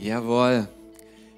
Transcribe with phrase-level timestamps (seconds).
[0.00, 0.68] Jawohl.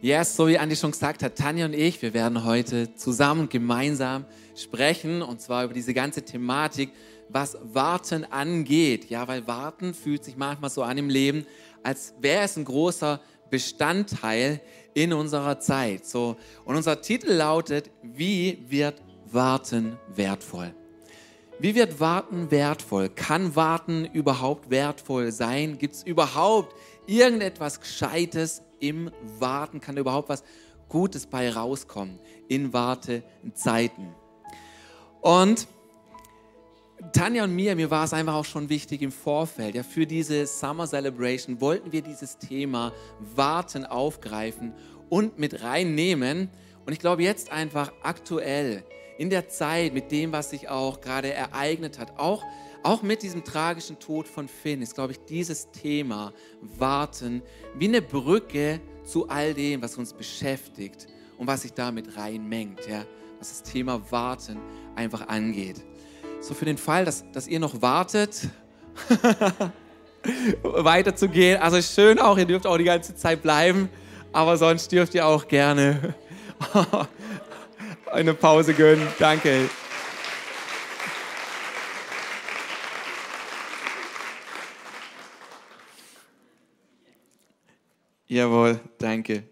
[0.03, 3.51] Yes, so wie Andi schon gesagt hat, Tanja und ich, wir werden heute zusammen und
[3.51, 6.91] gemeinsam sprechen und zwar über diese ganze Thematik,
[7.31, 9.09] was Warten angeht.
[9.09, 11.47] Ja, weil Warten fühlt sich manchmal so an im Leben,
[11.83, 14.61] als wäre es ein großer Bestandteil
[14.93, 16.05] in unserer Zeit.
[16.05, 16.37] So,
[16.67, 19.01] und unser Titel lautet, wie wird
[19.33, 20.75] Warten wertvoll?
[21.63, 23.11] Wie wird Warten wertvoll?
[23.11, 25.77] Kann Warten überhaupt wertvoll sein?
[25.77, 26.75] Gibt es überhaupt
[27.11, 29.81] irgendetwas Gescheites im Warten?
[29.81, 30.45] Kann überhaupt was
[30.89, 34.15] Gutes bei rauskommen in Wartezeiten?
[35.21, 35.67] Und
[37.13, 40.47] Tanja und mir, mir war es einfach auch schon wichtig im Vorfeld, ja, für diese
[40.47, 42.93] Summer Celebration wollten wir dieses Thema
[43.35, 44.75] Warten aufgreifen
[45.09, 46.51] und mit reinnehmen.
[46.85, 48.85] Und ich glaube jetzt einfach aktuell
[49.19, 52.45] in der Zeit mit dem, was sich auch gerade ereignet hat, auch
[52.83, 57.43] auch mit diesem tragischen Tod von Finn ist, glaube ich, dieses Thema Warten
[57.75, 61.07] wie eine Brücke zu all dem, was uns beschäftigt
[61.39, 63.05] und was sich damit reinmengt, ja,
[63.39, 64.59] was das Thema Warten
[64.95, 65.83] einfach angeht.
[66.41, 68.49] So für den Fall, dass, dass ihr noch wartet,
[70.63, 71.61] weiterzugehen.
[71.61, 73.89] Also schön auch, ihr dürft auch die ganze Zeit bleiben,
[74.33, 76.15] aber sonst dürft ihr auch gerne
[78.13, 79.07] eine Pause gönnen.
[79.19, 79.69] Danke.
[88.31, 89.43] Jawohl, danke.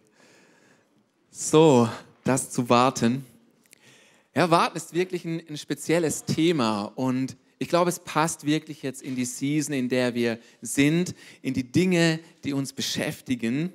[1.33, 1.89] So,
[2.23, 3.27] das zu warten.
[4.33, 9.03] Ja, warten ist wirklich ein, ein, spezielles Thema und ich glaube, es passt wirklich jetzt
[9.03, 13.73] in die Season, in der wir sind, in die Dinge, die uns beschäftigen.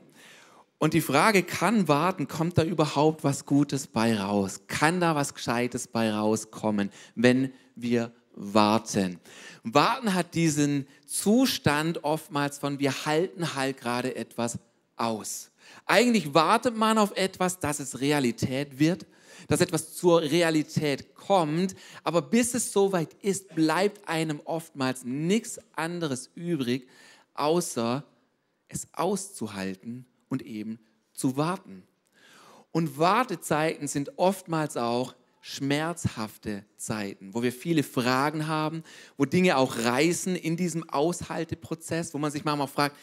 [0.77, 4.61] Und die Frage, kann warten, kommt da überhaupt was Gutes bei raus?
[4.69, 9.19] Kann da was Gescheites bei rauskommen, wenn wir warten?
[9.63, 14.59] Warten hat diesen Zustand oftmals von, wir halten halt gerade etwas
[14.95, 15.51] aus.
[15.85, 19.05] Eigentlich wartet man auf etwas, dass es Realität wird,
[19.47, 26.29] dass etwas zur Realität kommt, aber bis es soweit ist, bleibt einem oftmals nichts anderes
[26.35, 26.87] übrig,
[27.33, 28.03] außer
[28.67, 30.79] es auszuhalten und eben
[31.13, 31.83] zu warten.
[32.71, 38.83] Und Wartezeiten sind oftmals auch schmerzhafte Zeiten, wo wir viele Fragen haben,
[39.17, 42.95] wo Dinge auch reißen in diesem Aushalteprozess, wo man sich manchmal fragt,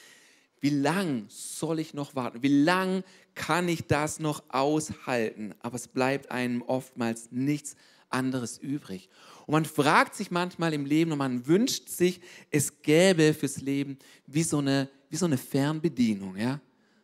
[0.61, 2.43] wie lang soll ich noch warten?
[2.43, 3.03] Wie lang
[3.35, 5.55] kann ich das noch aushalten?
[5.61, 7.77] Aber es bleibt einem oftmals nichts
[8.11, 9.09] anderes übrig.
[9.47, 12.21] Und man fragt sich manchmal im Leben und man wünscht sich,
[12.51, 16.61] es gäbe fürs Leben wie so eine, wie so eine Fernbedienung, ja?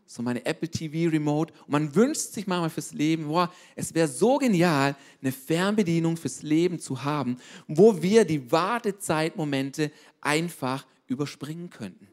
[0.09, 1.53] So meine Apple TV Remote.
[1.65, 6.43] Und man wünscht sich manchmal fürs Leben, boah, es wäre so genial, eine Fernbedienung fürs
[6.43, 9.91] Leben zu haben, wo wir die Wartezeitmomente
[10.21, 12.06] einfach überspringen könnten.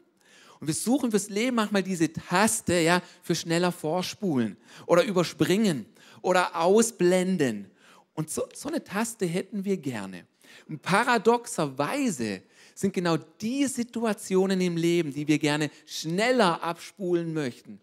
[0.64, 5.84] Und wir suchen fürs Leben manchmal diese Taste, ja, für schneller vorspulen oder überspringen
[6.22, 7.70] oder ausblenden.
[8.14, 10.26] Und so, so eine Taste hätten wir gerne.
[10.66, 12.44] Und paradoxerweise
[12.74, 17.78] sind genau die Situationen im Leben, die wir gerne schneller abspulen möchten,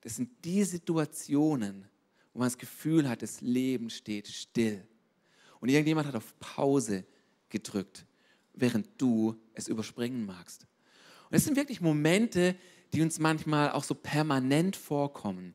[0.00, 1.86] das sind die Situationen,
[2.32, 4.82] wo man das Gefühl hat, das Leben steht still.
[5.60, 7.04] Und irgendjemand hat auf Pause
[7.50, 8.06] gedrückt,
[8.54, 10.66] während du es überspringen magst.
[11.32, 12.56] Und das sind wirklich Momente,
[12.92, 15.54] die uns manchmal auch so permanent vorkommen.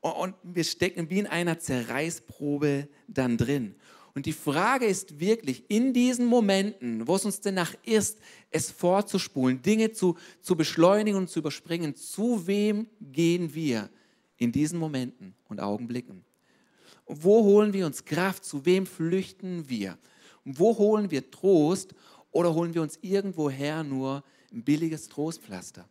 [0.00, 3.74] Und wir stecken wie in einer Zerreißprobe dann drin.
[4.14, 9.60] Und die Frage ist wirklich, in diesen Momenten, wo es uns danach ist, es vorzuspulen,
[9.60, 13.90] Dinge zu, zu beschleunigen und zu überspringen, zu wem gehen wir
[14.38, 16.24] in diesen Momenten und Augenblicken?
[17.04, 18.46] Wo holen wir uns Kraft?
[18.46, 19.98] Zu wem flüchten wir?
[20.46, 21.94] Wo holen wir Trost
[22.30, 25.88] oder holen wir uns irgendwoher nur ein billiges Trostpflaster.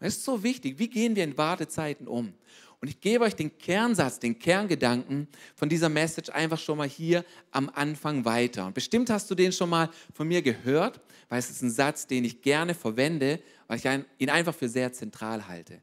[0.00, 2.34] Und es ist so wichtig, wie gehen wir in Wartezeiten um?
[2.80, 7.24] Und ich gebe euch den Kernsatz, den Kerngedanken von dieser Message einfach schon mal hier
[7.52, 8.66] am Anfang weiter.
[8.66, 12.08] Und bestimmt hast du den schon mal von mir gehört, weil es ist ein Satz,
[12.08, 13.84] den ich gerne verwende, weil ich
[14.18, 15.80] ihn einfach für sehr zentral halte.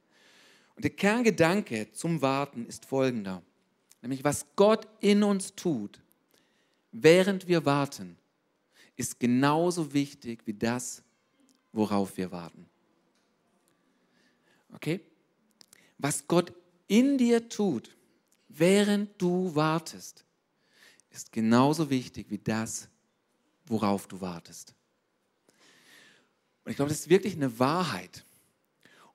[0.75, 3.43] Und der Kerngedanke zum Warten ist folgender.
[4.01, 6.01] Nämlich, was Gott in uns tut,
[6.91, 8.17] während wir warten,
[8.97, 11.01] ist genauso wichtig wie das,
[11.71, 12.65] worauf wir warten.
[14.73, 15.01] Okay?
[15.97, 16.53] Was Gott
[16.87, 17.95] in dir tut,
[18.47, 20.25] während du wartest,
[21.09, 22.89] ist genauso wichtig wie das,
[23.65, 24.73] worauf du wartest.
[26.63, 28.25] Und ich glaube, das ist wirklich eine Wahrheit.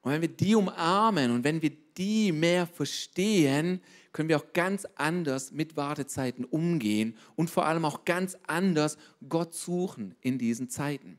[0.01, 3.81] Und wenn wir die umarmen und wenn wir die mehr verstehen,
[4.13, 8.99] können wir auch ganz anders mit Wartezeiten umgehen und vor allem auch ganz anders
[9.29, 11.19] Gott suchen in diesen Zeiten.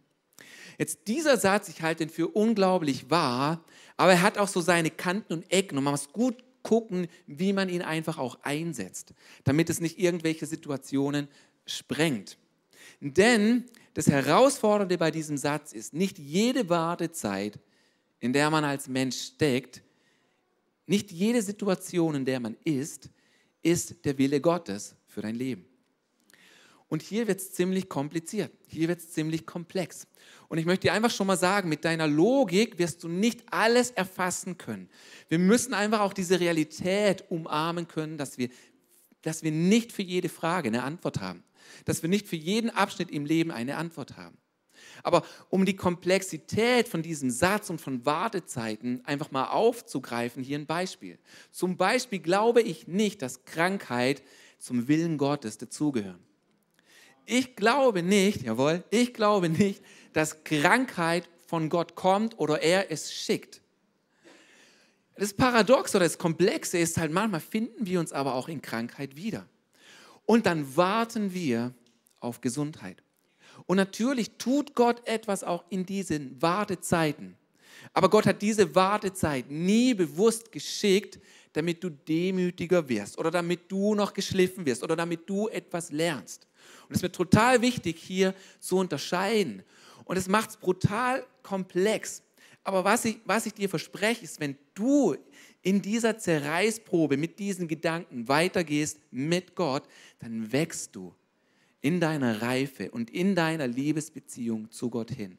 [0.78, 3.64] Jetzt dieser Satz, ich halte ihn für unglaublich wahr,
[3.98, 7.54] aber er hat auch so seine Kanten und Ecken und man muss gut gucken, wie
[7.54, 9.14] man ihn einfach auch einsetzt,
[9.44, 11.28] damit es nicht irgendwelche Situationen
[11.66, 12.38] sprengt.
[13.00, 17.60] Denn das Herausfordernde bei diesem Satz ist, nicht jede Wartezeit,
[18.20, 19.82] in der man als Mensch steckt,
[20.88, 23.10] nicht jede Situation, in der man ist,
[23.62, 25.66] ist der Wille Gottes für dein Leben.
[26.88, 30.08] Und hier wird es ziemlich kompliziert, hier wird es ziemlich komplex.
[30.48, 33.92] Und ich möchte dir einfach schon mal sagen, mit deiner Logik wirst du nicht alles
[33.92, 34.90] erfassen können.
[35.28, 38.50] Wir müssen einfach auch diese Realität umarmen können, dass wir,
[39.24, 41.44] dass wir nicht für jede Frage eine Antwort haben.
[41.86, 44.38] Dass wir nicht für jeden Abschnitt im Leben eine Antwort haben.
[45.02, 50.68] Aber um die Komplexität von diesem Satz und von Wartezeiten einfach mal aufzugreifen, hier ein
[50.68, 51.18] Beispiel.
[51.52, 54.22] Zum Beispiel glaube ich nicht, dass Krankheit
[54.60, 56.25] zum Willen Gottes dazugehören.
[57.26, 59.82] Ich glaube nicht, jawohl, ich glaube nicht,
[60.14, 63.62] dass Krankheit von Gott kommt oder er es schickt.
[65.18, 69.16] Das Paradox oder das Komplexe ist halt, manchmal finden wir uns aber auch in Krankheit
[69.16, 69.48] wieder.
[70.26, 71.74] Und dann warten wir
[72.20, 73.02] auf Gesundheit.
[73.66, 77.38] Und natürlich tut Gott etwas auch in diesen Wartezeiten.
[77.94, 81.20] Aber Gott hat diese Wartezeit nie bewusst geschickt,
[81.54, 86.48] damit du demütiger wirst oder damit du noch geschliffen wirst oder damit du etwas lernst.
[86.88, 89.64] Und es wird total wichtig, hier zu unterscheiden.
[90.06, 92.22] Und es macht es brutal komplex.
[92.64, 95.16] Aber was ich, was ich dir verspreche, ist, wenn du
[95.62, 99.84] in dieser Zerreißprobe mit diesen Gedanken weitergehst mit Gott,
[100.20, 101.14] dann wächst du
[101.82, 105.38] in deiner Reife und in deiner Liebesbeziehung zu Gott hin.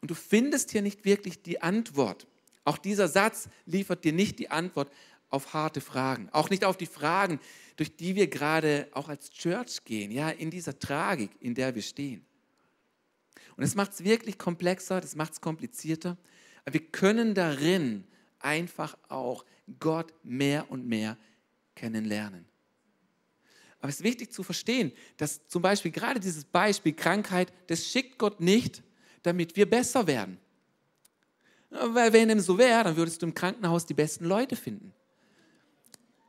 [0.00, 2.26] Und du findest hier nicht wirklich die Antwort.
[2.64, 4.92] Auch dieser Satz liefert dir nicht die Antwort
[5.30, 7.40] auf harte Fragen, auch nicht auf die Fragen,
[7.76, 11.82] durch die wir gerade auch als Church gehen, ja, in dieser Tragik, in der wir
[11.82, 12.24] stehen.
[13.56, 16.16] Und das macht es wirklich komplexer, das macht es komplizierter,
[16.64, 18.04] aber wir können darin
[18.38, 19.44] einfach auch
[19.78, 21.16] Gott mehr und mehr
[21.74, 22.46] kennenlernen.
[23.78, 28.18] Aber es ist wichtig zu verstehen, dass zum Beispiel gerade dieses Beispiel Krankheit, das schickt
[28.18, 28.82] Gott nicht,
[29.22, 30.38] damit wir besser werden.
[31.70, 34.92] Weil wenn dem so wäre, dann würdest du im Krankenhaus die besten Leute finden.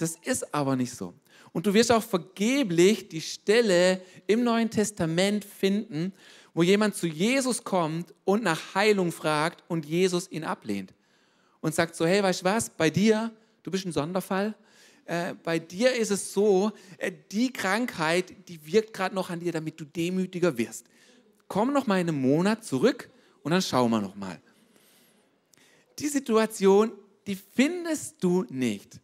[0.01, 1.13] Das ist aber nicht so.
[1.53, 6.13] Und du wirst auch vergeblich die Stelle im Neuen Testament finden,
[6.55, 10.93] wo jemand zu Jesus kommt und nach Heilung fragt und Jesus ihn ablehnt.
[11.59, 13.31] Und sagt so, hey, weißt du was, bei dir,
[13.61, 14.55] du bist ein Sonderfall,
[15.05, 19.51] äh, bei dir ist es so, äh, die Krankheit, die wirkt gerade noch an dir,
[19.51, 20.87] damit du demütiger wirst.
[21.47, 23.07] Komm noch mal in einem Monat zurück
[23.43, 24.41] und dann schauen wir noch mal.
[25.99, 26.91] Die Situation,
[27.27, 28.99] die findest du nicht,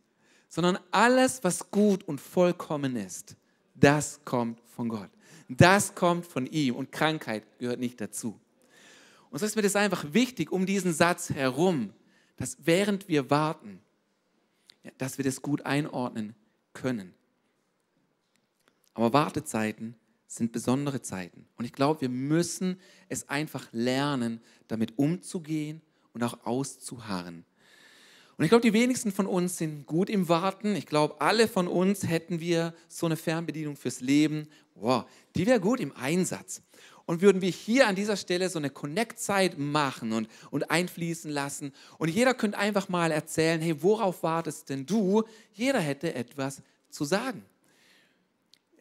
[0.58, 3.36] sondern alles, was gut und vollkommen ist,
[3.76, 5.12] das kommt von Gott.
[5.48, 8.40] Das kommt von ihm und Krankheit gehört nicht dazu.
[9.30, 11.94] Und so ist mir das einfach wichtig um diesen Satz herum,
[12.38, 13.82] dass während wir warten,
[14.98, 16.34] dass wir das gut einordnen
[16.74, 17.14] können.
[18.96, 19.94] Aber Wartezeiten
[20.26, 21.46] sind besondere Zeiten.
[21.58, 22.80] Und ich glaube, wir müssen
[23.10, 25.84] es einfach lernen, damit umzugehen
[26.14, 27.46] und auch auszuharren.
[28.38, 30.76] Und ich glaube, die wenigsten von uns sind gut im Warten.
[30.76, 34.48] Ich glaube, alle von uns hätten wir so eine Fernbedienung fürs Leben.
[34.76, 35.06] Wow,
[35.36, 36.62] die wäre gut im Einsatz.
[37.08, 41.74] Und würden wir hier an dieser Stelle so eine Connect-Zeit machen und, und einfließen lassen.
[41.98, 45.24] Und jeder könnte einfach mal erzählen, hey, worauf wartest denn du?
[45.54, 47.44] Jeder hätte etwas zu sagen.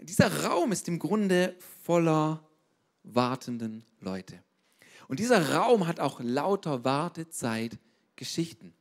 [0.02, 2.44] Dieser Raum ist im Grunde voller
[3.04, 4.42] wartenden Leute.
[5.08, 7.78] Und dieser Raum hat auch lauter Wartezeit
[8.16, 8.74] Geschichten.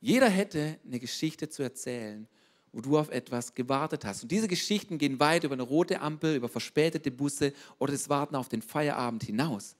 [0.00, 2.26] Jeder hätte eine Geschichte zu erzählen,
[2.72, 4.22] wo du auf etwas gewartet hast.
[4.22, 8.36] Und diese Geschichten gehen weit über eine rote Ampel, über verspätete Busse oder das Warten
[8.36, 9.76] auf den Feierabend hinaus.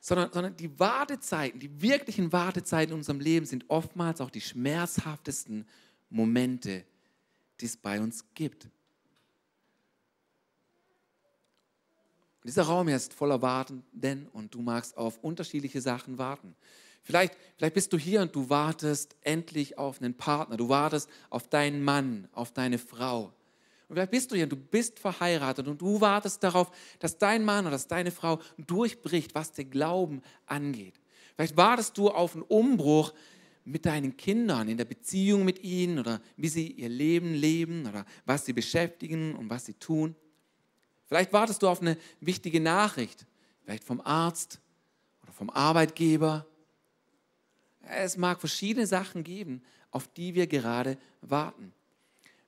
[0.00, 5.66] Sondern, sondern die Wartezeiten, die wirklichen Wartezeiten in unserem Leben sind oftmals auch die schmerzhaftesten
[6.08, 6.84] Momente,
[7.60, 8.68] die es bei uns gibt.
[12.44, 16.54] Dieser Raum hier ist voller Wartenden und du magst auf unterschiedliche Sachen warten.
[17.08, 20.58] Vielleicht, vielleicht bist du hier und du wartest endlich auf einen Partner.
[20.58, 23.32] Du wartest auf deinen Mann, auf deine Frau.
[23.88, 27.46] Und vielleicht bist du hier und du bist verheiratet und du wartest darauf, dass dein
[27.46, 31.00] Mann oder dass deine Frau durchbricht, was den Glauben angeht.
[31.34, 33.14] Vielleicht wartest du auf einen Umbruch
[33.64, 38.04] mit deinen Kindern, in der Beziehung mit ihnen oder wie sie ihr Leben leben oder
[38.26, 40.14] was sie beschäftigen und was sie tun.
[41.06, 43.24] Vielleicht wartest du auf eine wichtige Nachricht,
[43.62, 44.60] vielleicht vom Arzt
[45.22, 46.44] oder vom Arbeitgeber
[47.82, 51.72] es mag verschiedene Sachen geben, auf die wir gerade warten.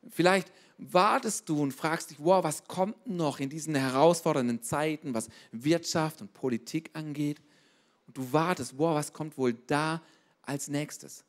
[0.09, 5.29] Vielleicht wartest du und fragst dich, wow, was kommt noch in diesen herausfordernden Zeiten, was
[5.53, 7.41] Wirtschaft und Politik angeht?
[8.07, 10.03] Und du wartest, wow, was kommt wohl da
[10.43, 11.25] als nächstes?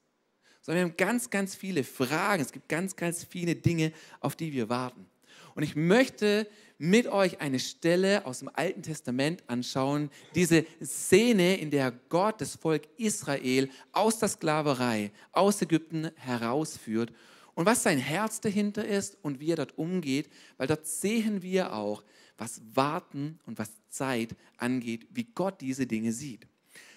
[0.62, 2.41] Sondern wir haben ganz, ganz viele Fragen.
[2.41, 5.11] Es gibt ganz, ganz viele Dinge, auf die wir warten.
[5.55, 11.70] Und ich möchte mit euch eine Stelle aus dem Alten Testament anschauen, diese Szene, in
[11.70, 17.13] der Gott das Volk Israel aus der Sklaverei, aus Ägypten herausführt
[17.53, 21.74] und was sein Herz dahinter ist und wie er dort umgeht, weil dort sehen wir
[21.74, 22.03] auch,
[22.38, 26.48] was Warten und was Zeit angeht, wie Gott diese Dinge sieht.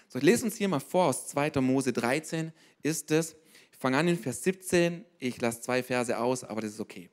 [0.08, 1.60] So, ich lese uns hier mal vor aus 2.
[1.60, 3.36] Mose 13 ist es.
[3.70, 7.10] Ich fange an in Vers 17, ich lasse zwei Verse aus, aber das ist okay.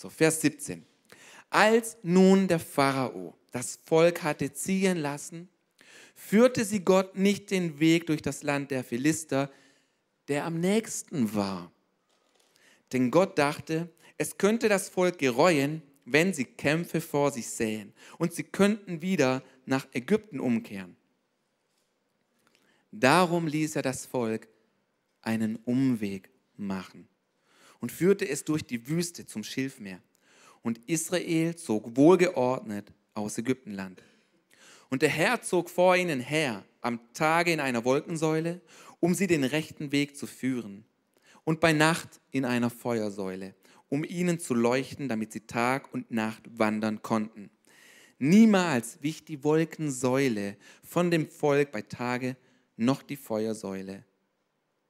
[0.00, 0.82] So, Vers 17.
[1.50, 5.50] Als nun der Pharao das Volk hatte ziehen lassen,
[6.14, 9.50] führte sie Gott nicht den Weg durch das Land der Philister,
[10.28, 11.70] der am nächsten war.
[12.94, 18.32] Denn Gott dachte, es könnte das Volk gereuen, wenn sie Kämpfe vor sich sähen, und
[18.32, 20.96] sie könnten wieder nach Ägypten umkehren.
[22.90, 24.48] Darum ließ er das Volk
[25.20, 27.06] einen Umweg machen
[27.80, 30.00] und führte es durch die Wüste zum Schilfmeer
[30.62, 34.02] und Israel zog wohlgeordnet aus Ägyptenland.
[34.88, 38.60] Und der Herr zog vor ihnen her am Tage in einer Wolkensäule,
[38.98, 40.84] um sie den rechten Weg zu führen,
[41.44, 43.54] und bei Nacht in einer Feuersäule,
[43.88, 47.50] um ihnen zu leuchten, damit sie Tag und Nacht wandern konnten.
[48.18, 52.36] Niemals wich die Wolkensäule von dem Volk bei Tage,
[52.76, 54.04] noch die Feuersäule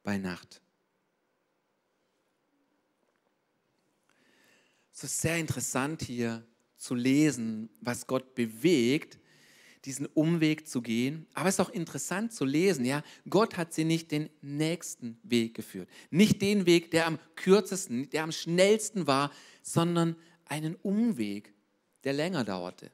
[0.03, 0.61] bei Nacht.
[5.03, 6.45] Es ist sehr interessant hier
[6.77, 9.19] zu lesen, was Gott bewegt,
[9.87, 11.27] diesen Umweg zu gehen.
[11.33, 15.55] Aber es ist auch interessant zu lesen, ja, Gott hat sie nicht den nächsten Weg
[15.55, 15.89] geführt.
[16.11, 21.55] Nicht den Weg, der am kürzesten, der am schnellsten war, sondern einen Umweg,
[22.05, 22.91] der länger dauerte.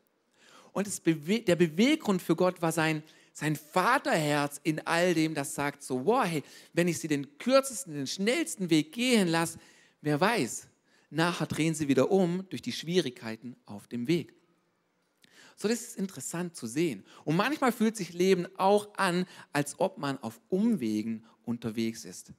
[0.72, 5.82] Und Bewe der Beweggrund für Gott war sein, sein Vaterherz in all dem, das sagt
[5.82, 9.58] so, wow, hey, wenn ich sie den kürzesten, den schnellsten Weg gehen lasse,
[10.02, 10.68] wer weiß,
[11.10, 14.34] nachher drehen sie wieder um durch die Schwierigkeiten auf dem Weg.
[15.56, 17.04] So, das ist interessant zu sehen.
[17.24, 22.32] Und manchmal fühlt sich Leben auch an, als ob man auf Umwegen unterwegs ist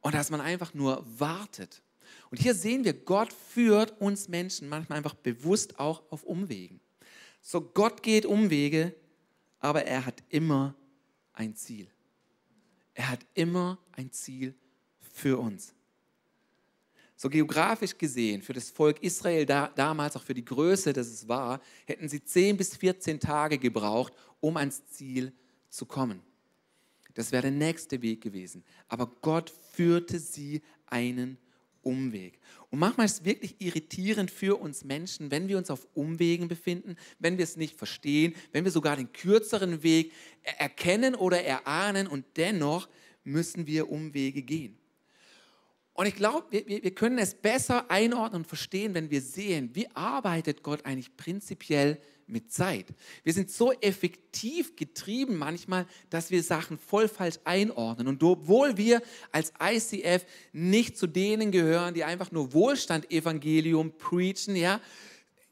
[0.00, 1.82] und dass man einfach nur wartet.
[2.30, 6.80] Und hier sehen wir, Gott führt uns Menschen manchmal einfach bewusst auch auf Umwegen.
[7.40, 8.94] So, Gott geht Umwege,
[9.60, 10.74] aber er hat immer
[11.32, 11.88] ein Ziel.
[12.94, 14.54] Er hat immer ein Ziel
[14.98, 15.74] für uns.
[17.20, 21.26] So geografisch gesehen, für das Volk Israel da, damals, auch für die Größe, dass es
[21.26, 25.32] war, hätten sie 10 bis 14 Tage gebraucht, um ans Ziel
[25.68, 26.22] zu kommen.
[27.14, 28.62] Das wäre der nächste Weg gewesen.
[28.86, 31.38] Aber Gott führte sie einen
[31.82, 32.38] Umweg.
[32.70, 36.94] Und manchmal ist es wirklich irritierend für uns Menschen, wenn wir uns auf Umwegen befinden,
[37.18, 40.12] wenn wir es nicht verstehen, wenn wir sogar den kürzeren Weg
[40.44, 42.88] erkennen oder erahnen und dennoch
[43.24, 44.78] müssen wir Umwege gehen.
[45.98, 49.88] Und ich glaube, wir, wir können es besser einordnen und verstehen, wenn wir sehen, wie
[49.96, 52.86] arbeitet Gott eigentlich prinzipiell mit Zeit.
[53.24, 58.06] Wir sind so effektiv getrieben manchmal, dass wir Sachen voll falsch einordnen.
[58.06, 59.02] Und obwohl wir
[59.32, 64.80] als ICF nicht zu denen gehören, die einfach nur Wohlstand-Evangelium preachen, ja,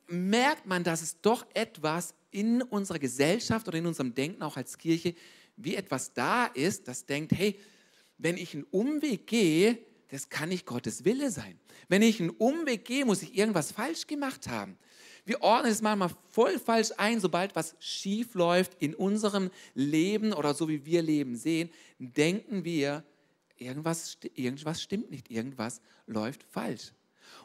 [0.07, 4.79] merkt man, dass es doch etwas in unserer Gesellschaft oder in unserem Denken auch als
[4.79, 5.17] Kirche,
[5.57, 7.59] wie etwas da ist, das denkt, hey,
[8.17, 11.59] wenn ich einen Umweg gehe, das kann nicht Gottes Wille sein.
[11.89, 14.79] Wenn ich einen Umweg gehe, muss ich irgendwas falsch gemacht haben.
[15.25, 20.55] Wir ordnen es manchmal voll falsch ein, sobald was schief läuft in unserem Leben oder
[20.55, 23.03] so wie wir Leben sehen, denken wir,
[23.57, 26.93] irgendwas, irgendwas stimmt nicht, irgendwas läuft falsch.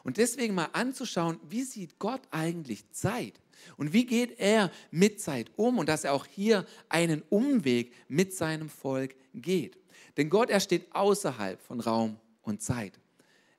[0.04, 3.40] Und deswegen mal anzuschauen, wie sieht Gott eigentlich Zeit?
[3.76, 5.78] Und wie geht er mit Zeit um?
[5.78, 9.76] Und dass er auch hier einen Umweg mit seinem Volk geht.
[10.16, 12.98] Denn Gott, er steht außerhalb von Raum und Zeit.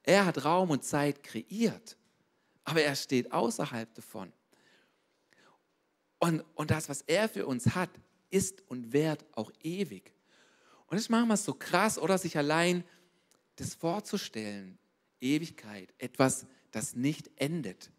[0.03, 1.97] Er hat Raum und Zeit kreiert,
[2.63, 4.31] aber er steht außerhalb davon.
[6.19, 7.89] Und, und das, was er für uns hat,
[8.29, 10.13] ist und wird auch ewig.
[10.87, 12.83] Und das machen wir so krass, oder sich allein
[13.55, 14.77] das vorzustellen,
[15.19, 17.91] Ewigkeit, etwas, das nicht endet.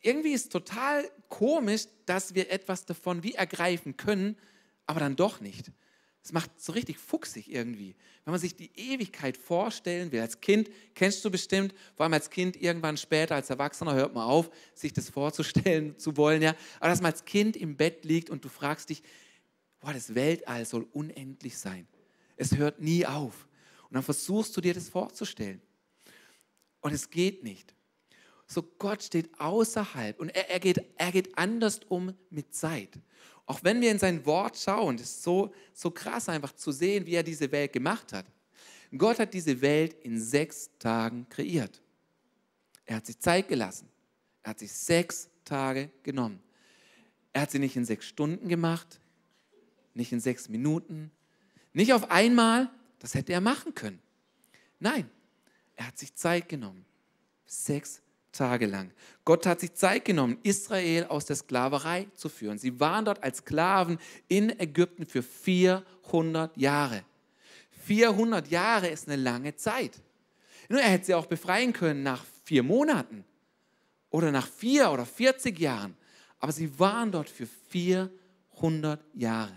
[0.00, 4.36] Irgendwie ist total komisch, dass wir etwas davon wie ergreifen können,
[4.86, 5.72] aber dann doch nicht.
[6.26, 7.94] Es macht so richtig fuchsig irgendwie.
[8.24, 12.30] Wenn man sich die Ewigkeit vorstellen will, als Kind kennst du bestimmt, vor allem als
[12.30, 16.56] Kind irgendwann später, als Erwachsener hört man auf, sich das vorzustellen zu wollen, ja.
[16.80, 19.04] Aber dass man als Kind im Bett liegt und du fragst dich,
[19.78, 21.86] boah, das Weltall soll unendlich sein.
[22.34, 23.46] Es hört nie auf.
[23.84, 25.62] Und dann versuchst du dir das vorzustellen.
[26.80, 27.72] Und es geht nicht.
[28.48, 32.98] So Gott steht außerhalb und er, er, geht, er geht anders um mit Zeit.
[33.46, 37.06] Auch wenn wir in sein Wort schauen, das ist so, so krass einfach zu sehen,
[37.06, 38.26] wie er diese Welt gemacht hat.
[38.96, 41.80] Gott hat diese Welt in sechs Tagen kreiert.
[42.84, 43.88] Er hat sich Zeit gelassen.
[44.42, 46.40] Er hat sich sechs Tage genommen.
[47.32, 49.00] Er hat sie nicht in sechs Stunden gemacht,
[49.94, 51.10] nicht in sechs Minuten,
[51.72, 54.00] nicht auf einmal, das hätte er machen können.
[54.80, 55.10] Nein,
[55.74, 56.84] er hat sich Zeit genommen.
[57.44, 58.00] Sechs
[58.36, 58.90] Tage lang.
[59.24, 62.58] Gott hat sich Zeit genommen, Israel aus der Sklaverei zu führen.
[62.58, 67.02] Sie waren dort als Sklaven in Ägypten für 400 Jahre.
[67.86, 69.92] 400 Jahre ist eine lange Zeit.
[70.68, 73.24] Nur er hätte sie auch befreien können nach vier Monaten
[74.10, 75.96] oder nach vier oder 40 Jahren.
[76.38, 79.56] Aber sie waren dort für 400 Jahre.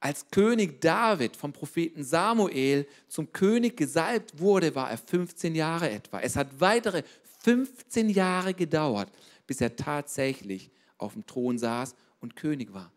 [0.00, 6.20] Als König David vom Propheten Samuel zum König gesalbt wurde, war er 15 Jahre etwa.
[6.20, 7.02] Es hat weitere
[7.48, 9.10] 15 Jahre gedauert,
[9.46, 12.92] bis er tatsächlich auf dem Thron saß und König war.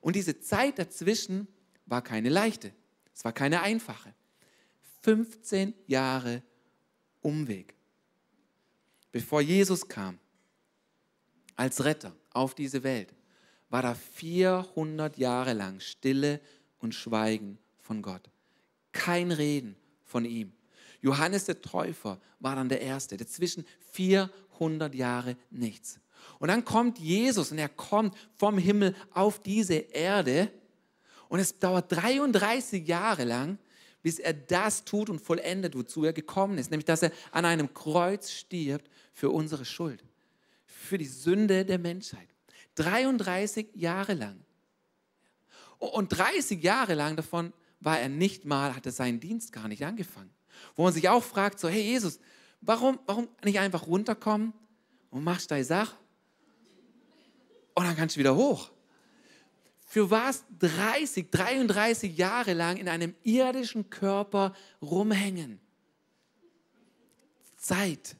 [0.00, 1.46] Und diese Zeit dazwischen
[1.84, 2.72] war keine leichte.
[3.14, 4.14] Es war keine einfache.
[5.02, 6.42] 15 Jahre
[7.20, 7.74] Umweg.
[9.10, 10.18] Bevor Jesus kam
[11.54, 13.12] als Retter auf diese Welt,
[13.68, 16.40] war da 400 Jahre lang Stille
[16.78, 18.30] und Schweigen von Gott.
[18.92, 20.54] Kein Reden von ihm.
[21.02, 23.16] Johannes der Täufer war dann der Erste.
[23.16, 26.00] Dazwischen 400 Jahre nichts.
[26.38, 30.50] Und dann kommt Jesus und er kommt vom Himmel auf diese Erde
[31.28, 33.58] und es dauert 33 Jahre lang,
[34.02, 37.72] bis er das tut und vollendet, wozu er gekommen ist, nämlich dass er an einem
[37.74, 40.04] Kreuz stirbt für unsere Schuld,
[40.64, 42.28] für die Sünde der Menschheit.
[42.76, 44.40] 33 Jahre lang.
[45.78, 50.30] Und 30 Jahre lang davon war er nicht mal, hatte seinen Dienst gar nicht angefangen.
[50.76, 52.18] Wo man sich auch fragt, so, hey Jesus,
[52.60, 54.52] warum, warum nicht einfach runterkommen
[55.10, 55.96] und machst deine Sache?
[57.74, 58.72] Und dann kannst du wieder hoch
[59.92, 65.60] für was 30, 33 Jahre lang in einem irdischen Körper rumhängen.
[67.58, 68.16] Zeit.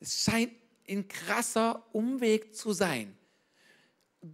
[0.00, 0.52] Es scheint
[0.86, 3.16] ein krasser Umweg zu sein.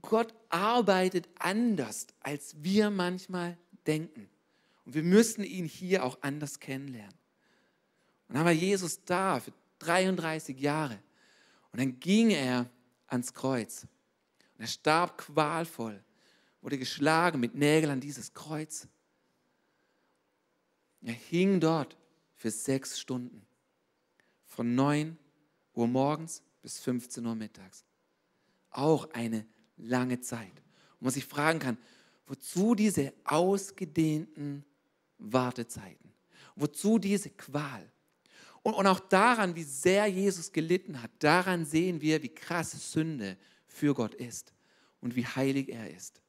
[0.02, 4.28] Gott arbeitet anders, als wir manchmal denken.
[4.84, 7.14] Und wir müssen ihn hier auch anders kennenlernen.
[8.28, 10.98] Und dann war Jesus da für 33 Jahre.
[11.72, 12.70] Und dann ging er
[13.06, 13.86] ans Kreuz.
[14.54, 16.02] Und er starb qualvoll
[16.64, 18.88] wurde geschlagen mit Nägeln an dieses Kreuz.
[21.02, 21.98] Er hing dort
[22.32, 23.46] für sechs Stunden.
[24.46, 25.18] Von 9
[25.74, 27.84] Uhr morgens bis 15 Uhr mittags.
[28.70, 30.62] Auch eine lange Zeit.
[30.98, 31.76] Und man sich fragen kann,
[32.26, 34.64] wozu diese ausgedehnten
[35.18, 36.14] Wartezeiten?
[36.56, 37.92] Wozu diese Qual?
[38.64, 43.36] Und, und auch daran, wie sehr Jesus gelitten hat, daran sehen wir, wie krass Sünde
[43.66, 44.54] für Gott ist
[45.00, 46.22] und wie heilig er ist.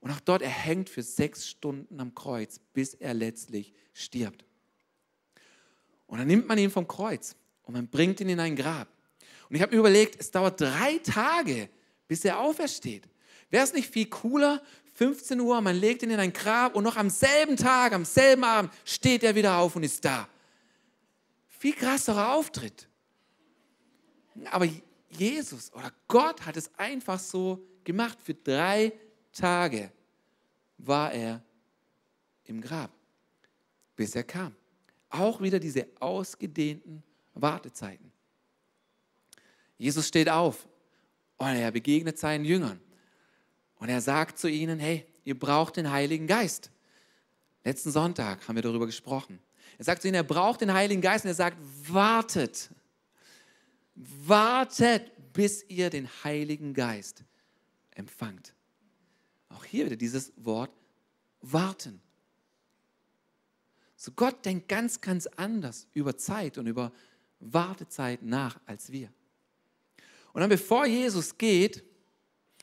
[0.00, 4.46] Und auch dort, er hängt für sechs Stunden am Kreuz, bis er letztlich stirbt.
[6.06, 8.88] Und dann nimmt man ihn vom Kreuz und man bringt ihn in ein Grab.
[9.50, 11.68] Und ich habe mir überlegt, es dauert drei Tage,
[12.08, 13.06] bis er aufersteht.
[13.50, 14.62] Wäre es nicht viel cooler,
[14.94, 18.44] 15 Uhr, man legt ihn in ein Grab und noch am selben Tag, am selben
[18.44, 20.26] Abend steht er wieder auf und ist da.
[21.64, 22.86] Viel krasserer Auftritt.
[24.50, 24.68] Aber
[25.08, 28.92] Jesus oder Gott hat es einfach so gemacht für drei
[29.32, 29.90] Tage
[30.76, 31.42] war er
[32.44, 32.90] im Grab,
[33.96, 34.54] bis er kam.
[35.08, 38.12] Auch wieder diese ausgedehnten Wartezeiten.
[39.78, 40.68] Jesus steht auf
[41.38, 42.78] und er begegnet seinen Jüngern.
[43.76, 46.70] Und er sagt zu ihnen, hey, ihr braucht den Heiligen Geist.
[47.64, 49.38] Letzten Sonntag haben wir darüber gesprochen.
[49.78, 51.56] Er sagt zu ihnen, er braucht den Heiligen Geist und er sagt,
[51.88, 52.70] wartet,
[53.94, 57.24] wartet, bis ihr den Heiligen Geist
[57.90, 58.54] empfangt.
[59.48, 60.70] Auch hier wieder dieses Wort
[61.40, 62.00] warten.
[63.96, 66.92] So Gott denkt ganz, ganz anders über Zeit und über
[67.40, 69.12] Wartezeit nach als wir.
[70.32, 71.84] Und dann bevor Jesus geht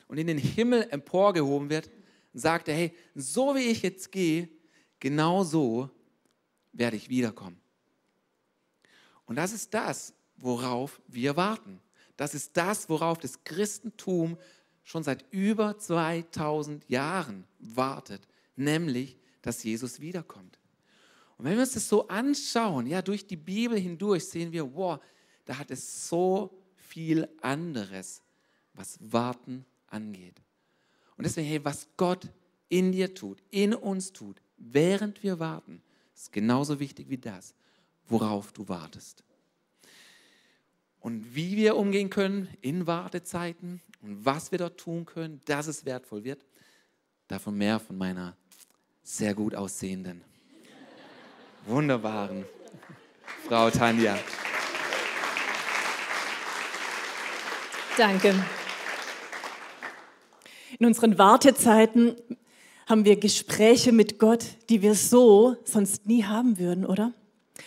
[0.08, 1.90] und in den Himmel emporgehoben wird,
[2.34, 4.48] sagt er, hey, so wie ich jetzt gehe,
[5.00, 5.90] genau so
[6.72, 7.60] werde ich wiederkommen.
[9.26, 11.80] Und das ist das, worauf wir warten.
[12.16, 14.36] Das ist das, worauf das Christentum
[14.84, 20.58] schon seit über 2000 Jahren wartet, nämlich, dass Jesus wiederkommt.
[21.38, 25.00] Und wenn wir uns das so anschauen, ja, durch die Bibel hindurch sehen wir, wow,
[25.44, 28.22] da hat es so viel anderes,
[28.74, 30.40] was Warten angeht.
[31.16, 32.28] Und deswegen, hey, was Gott
[32.68, 35.82] in dir tut, in uns tut, während wir warten,
[36.14, 37.54] ist genauso wichtig wie das,
[38.08, 39.24] worauf du wartest.
[41.02, 45.84] und wie wir umgehen können in Wartezeiten und was wir dort tun können, dass es
[45.84, 46.46] wertvoll wird.
[47.28, 48.36] Davon mehr von meiner
[49.02, 50.22] sehr gut aussehenden,
[51.66, 52.44] wunderbaren
[53.48, 54.16] Frau Tanja.
[57.96, 58.34] Danke.
[60.78, 62.16] In unseren Wartezeiten
[62.86, 67.12] haben wir Gespräche mit Gott, die wir so sonst nie haben würden, oder?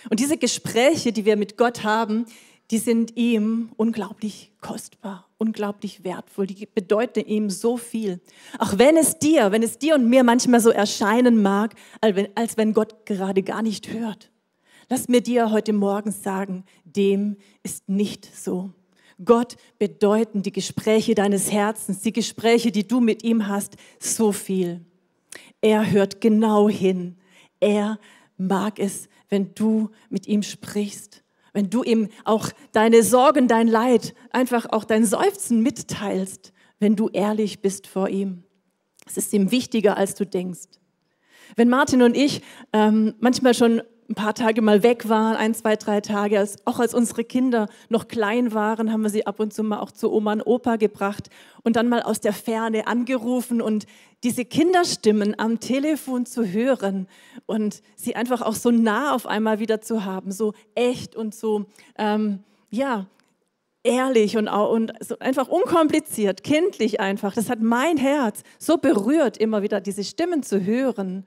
[0.09, 2.25] Und diese Gespräche, die wir mit Gott haben,
[2.71, 8.19] die sind ihm unglaublich kostbar, unglaublich wertvoll, die bedeuten ihm so viel.
[8.57, 12.73] Auch wenn es dir, wenn es dir und mir manchmal so erscheinen mag, als wenn,
[12.73, 14.31] Gott gerade gar nicht hört.
[14.89, 18.71] Lass mir dir heute Morgen sagen, dem ist nicht so.
[19.23, 24.81] Gott bedeuten die Gespräche deines Herzens, die Gespräche, die du mit ihm hast, so viel.
[25.65, 27.17] Er hört genau hin.
[27.59, 27.99] Er
[28.37, 31.23] mag es, wenn du mit ihm sprichst,
[31.53, 37.09] wenn du ihm auch deine Sorgen, dein Leid, einfach auch dein Seufzen mitteilst, wenn du
[37.09, 38.43] ehrlich bist vor ihm.
[39.07, 40.69] Es ist ihm wichtiger, als du denkst.
[41.55, 45.75] Wenn Martin und ich ähm, manchmal schon ein paar Tage mal weg waren, ein, zwei,
[45.75, 49.53] drei Tage, als, auch als unsere Kinder noch klein waren, haben wir sie ab und
[49.53, 51.29] zu mal auch zu Oma und Opa gebracht
[51.63, 53.85] und dann mal aus der Ferne angerufen und
[54.23, 57.07] diese Kinderstimmen am Telefon zu hören
[57.45, 61.65] und sie einfach auch so nah auf einmal wieder zu haben, so echt und so,
[61.97, 63.07] ähm, ja,
[63.83, 67.33] ehrlich und, und so einfach unkompliziert, kindlich einfach.
[67.33, 71.25] Das hat mein Herz so berührt, immer wieder diese Stimmen zu hören.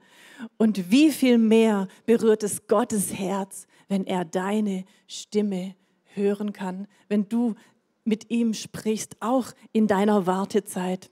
[0.57, 5.75] Und wie viel mehr berührt es Gottes Herz, wenn er deine Stimme
[6.13, 7.55] hören kann, wenn du
[8.03, 11.11] mit ihm sprichst, auch in deiner Wartezeit.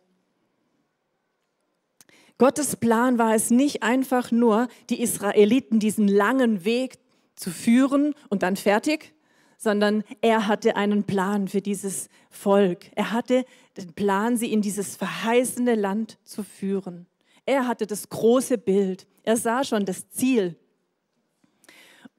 [2.37, 6.99] Gottes Plan war es nicht einfach nur, die Israeliten diesen langen Weg
[7.35, 9.13] zu führen und dann fertig,
[9.57, 12.91] sondern er hatte einen Plan für dieses Volk.
[12.95, 13.43] Er hatte
[13.75, 17.07] den Plan, sie in dieses verheißene Land zu führen.
[17.45, 19.07] Er hatte das große Bild.
[19.27, 20.55] Er sah schon das Ziel.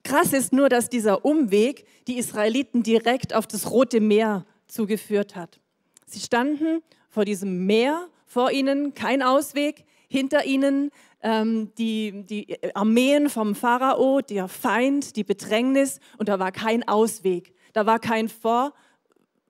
[0.05, 5.59] Krass ist nur, dass dieser Umweg die Israeliten direkt auf das Rote Meer zugeführt hat.
[6.05, 10.91] Sie standen vor diesem Meer, vor ihnen kein Ausweg, hinter ihnen
[11.23, 17.55] ähm, die, die Armeen vom Pharao, der Feind, die Bedrängnis und da war kein Ausweg.
[17.73, 18.75] Da war kein Vor,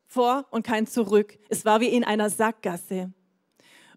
[0.07, 1.37] vor und kein Zurück.
[1.49, 3.13] Es war wie in einer Sackgasse.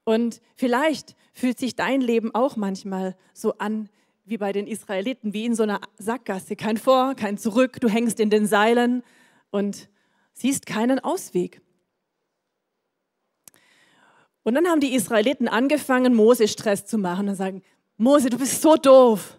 [0.04, 3.90] Und vielleicht fühlt sich dein Leben auch manchmal so an
[4.26, 6.56] wie bei den Israeliten, wie in so einer Sackgasse.
[6.56, 9.04] Kein Vor, kein Zurück, du hängst in den Seilen
[9.50, 9.90] und
[10.34, 11.62] siehst keinen Ausweg.
[14.44, 17.62] Und dann haben die Israeliten angefangen, Mose Stress zu machen und sagen,
[17.98, 19.38] Mose, du bist so doof.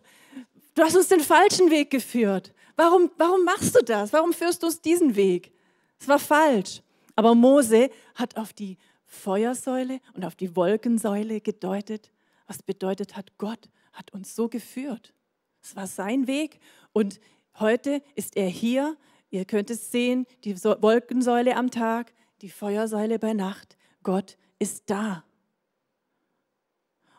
[0.74, 2.52] Du hast uns den falschen Weg geführt.
[2.76, 4.12] Warum, warum machst du das?
[4.12, 5.52] Warum führst du uns diesen Weg?
[5.98, 6.82] Es war falsch.
[7.16, 8.78] Aber Mose hat auf die
[9.12, 12.10] Feuersäule und auf die Wolkensäule gedeutet,
[12.46, 15.12] was bedeutet hat, Gott hat uns so geführt.
[15.62, 16.58] Es war sein Weg
[16.92, 17.20] und
[17.60, 18.96] heute ist er hier.
[19.30, 23.76] Ihr könnt es sehen, die Wolkensäule am Tag, die Feuersäule bei Nacht.
[24.02, 25.24] Gott ist da.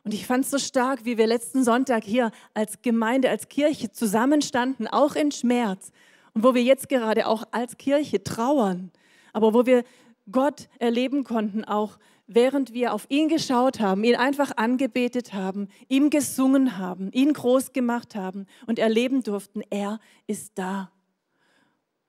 [0.03, 3.91] Und ich fand es so stark, wie wir letzten Sonntag hier als Gemeinde, als Kirche
[3.91, 5.91] zusammenstanden, auch in Schmerz.
[6.33, 8.91] Und wo wir jetzt gerade auch als Kirche trauern,
[9.31, 9.83] aber wo wir
[10.31, 16.09] Gott erleben konnten, auch während wir auf ihn geschaut haben, ihn einfach angebetet haben, ihm
[16.09, 20.91] gesungen haben, ihn groß gemacht haben und erleben durften, er ist da.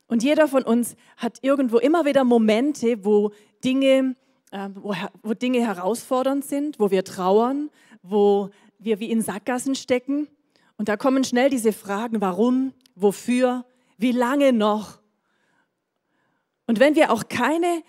[0.06, 3.32] Und jeder von uns hat irgendwo immer wieder Momente, wo
[3.64, 4.16] Dinge,
[4.50, 7.70] äh, wo, wo Dinge herausfordernd sind, wo wir trauern,
[8.02, 10.28] wo wir wie in Sackgassen stecken.
[10.76, 13.64] Und da kommen schnell diese Fragen, warum, wofür,
[13.96, 15.00] wie lange noch?
[16.66, 17.82] Und wenn wir auch keine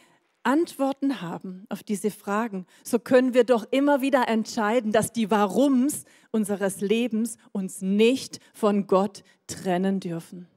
[0.45, 6.05] Antworten haben auf diese Fragen, so können wir doch immer wieder entscheiden, dass die Warums
[6.31, 10.47] unseres Lebens uns nicht von Gott trennen dürfen.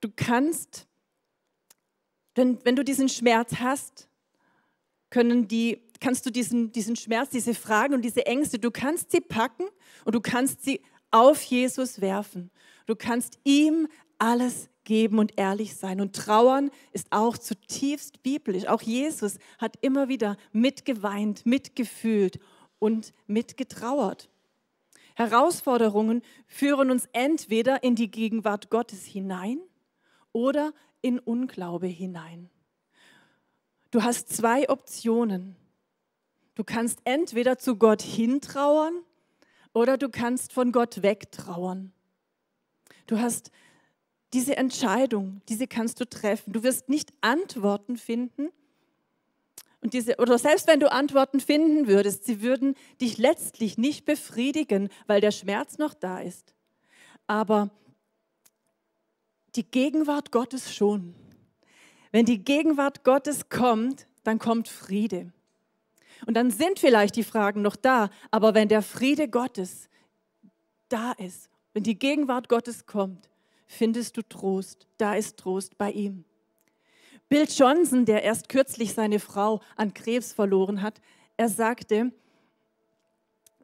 [0.00, 0.86] Du kannst,
[2.34, 4.08] wenn, wenn du diesen Schmerz hast,
[5.10, 9.20] können die, kannst du diesen, diesen Schmerz, diese Fragen und diese Ängste, du kannst sie
[9.20, 9.64] packen
[10.04, 12.50] und du kannst sie auf Jesus werfen.
[12.86, 16.00] Du kannst ihm alles geben und ehrlich sein.
[16.00, 18.66] Und trauern ist auch zutiefst biblisch.
[18.66, 22.40] Auch Jesus hat immer wieder mitgeweint, mitgefühlt
[22.80, 24.28] und mitgetrauert.
[25.14, 29.60] Herausforderungen führen uns entweder in die Gegenwart Gottes hinein
[30.32, 30.72] oder
[31.02, 32.50] in Unglaube hinein.
[33.92, 35.54] Du hast zwei Optionen.
[36.56, 39.04] Du kannst entweder zu Gott hintrauern
[39.72, 41.92] oder du kannst von Gott wegtrauern.
[43.06, 43.52] Du hast
[44.32, 46.52] diese Entscheidung, diese kannst du treffen.
[46.52, 48.50] Du wirst nicht Antworten finden.
[49.80, 54.88] Und diese, oder selbst wenn du Antworten finden würdest, sie würden dich letztlich nicht befriedigen,
[55.06, 56.54] weil der Schmerz noch da ist.
[57.26, 57.70] Aber
[59.56, 61.14] die Gegenwart Gottes schon.
[62.12, 65.32] Wenn die Gegenwart Gottes kommt, dann kommt Friede.
[66.26, 69.88] Und dann sind vielleicht die Fragen noch da, aber wenn der Friede Gottes
[70.88, 73.29] da ist, wenn die Gegenwart Gottes kommt,
[73.70, 74.86] findest du Trost.
[74.98, 76.24] Da ist Trost bei ihm.
[77.28, 81.00] Bill Johnson, der erst kürzlich seine Frau an Krebs verloren hat,
[81.36, 82.12] er sagte,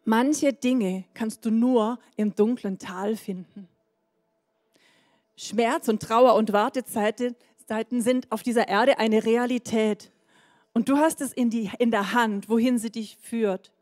[0.05, 3.69] manche Dinge kannst du nur im dunklen Tal finden.
[5.37, 7.35] Schmerz und Trauer und Wartezeiten
[8.01, 10.12] sind auf dieser Erde eine Realität.
[10.73, 13.73] Und du hast es in, die, in der Hand, wohin sie dich führt.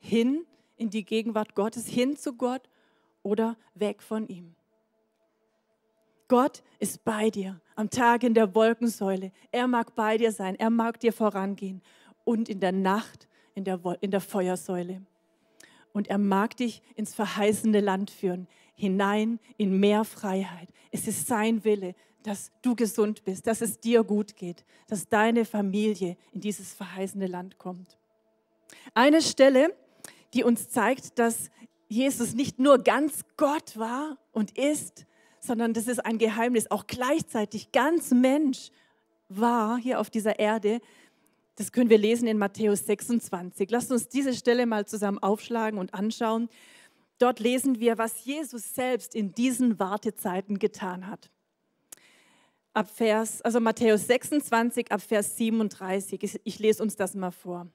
[0.00, 0.44] Hin
[0.76, 2.68] in die Gegenwart Gottes, hin zu Gott
[3.22, 4.56] oder weg von ihm.
[6.28, 9.32] Gott ist bei dir am Tag in der Wolkensäule.
[9.50, 11.82] Er mag bei dir sein, er mag dir vorangehen
[12.24, 15.02] und in der Nacht in der, in der Feuersäule.
[15.92, 20.68] Und er mag dich ins verheißene Land führen, hinein in mehr Freiheit.
[20.90, 25.44] Es ist sein Wille, dass du gesund bist, dass es dir gut geht, dass deine
[25.44, 27.98] Familie in dieses verheißene Land kommt.
[28.94, 29.76] Eine Stelle,
[30.32, 31.50] die uns zeigt, dass
[31.86, 35.06] Jesus nicht nur ganz Gott war und ist,
[35.46, 38.70] sondern das ist ein Geheimnis, auch gleichzeitig ganz Mensch
[39.28, 40.80] war hier auf dieser Erde.
[41.56, 43.70] Das können wir lesen in Matthäus 26.
[43.70, 46.48] Lasst uns diese Stelle mal zusammen aufschlagen und anschauen.
[47.18, 51.30] Dort lesen wir, was Jesus selbst in diesen Wartezeiten getan hat.
[52.72, 56.40] Ab Vers, also Matthäus 26, ab Vers 37.
[56.42, 57.68] Ich lese uns das mal vor.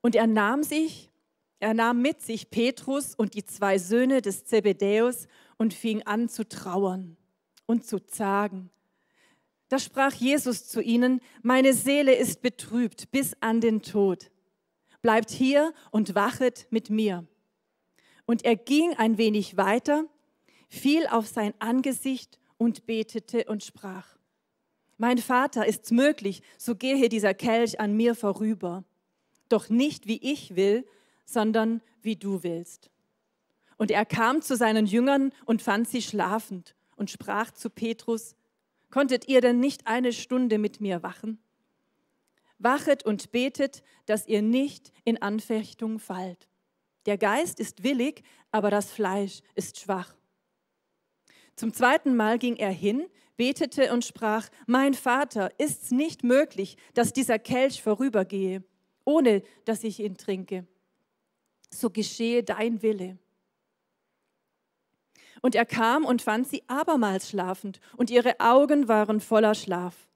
[0.00, 1.10] Und er nahm sich
[1.58, 5.26] er nahm mit sich Petrus und die zwei Söhne des Zebedäus
[5.58, 7.16] und fing an zu trauern
[7.66, 8.70] und zu zagen.
[9.68, 14.30] Da sprach Jesus zu ihnen, meine Seele ist betrübt bis an den Tod.
[15.02, 17.26] Bleibt hier und wachet mit mir.
[18.26, 20.04] Und er ging ein wenig weiter,
[20.68, 24.16] fiel auf sein Angesicht und betete und sprach,
[24.98, 28.84] mein Vater, ist's möglich, so gehe dieser Kelch an mir vorüber.
[29.48, 30.86] Doch nicht wie ich will,
[31.26, 32.90] sondern wie du willst.
[33.76, 38.34] Und er kam zu seinen Jüngern und fand sie schlafend und sprach zu Petrus,
[38.90, 41.38] konntet ihr denn nicht eine Stunde mit mir wachen?
[42.58, 46.48] Wachet und betet, dass ihr nicht in Anfechtung fallt.
[47.04, 50.14] Der Geist ist willig, aber das Fleisch ist schwach.
[51.54, 57.12] Zum zweiten Mal ging er hin, betete und sprach, mein Vater, ist's nicht möglich, dass
[57.12, 58.64] dieser Kelch vorübergehe,
[59.04, 60.66] ohne dass ich ihn trinke
[61.70, 63.18] so geschehe dein Wille.
[65.42, 70.08] Und er kam und fand sie abermals schlafend, und ihre Augen waren voller Schlaf.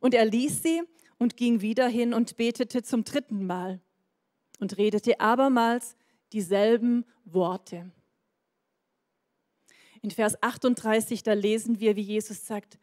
[0.00, 0.82] Und er ließ sie
[1.18, 3.80] und ging wieder hin und betete zum dritten Mal
[4.60, 5.96] und redete abermals
[6.32, 7.90] dieselben Worte.
[10.02, 12.78] In Vers 38, da lesen wir, wie Jesus sagt,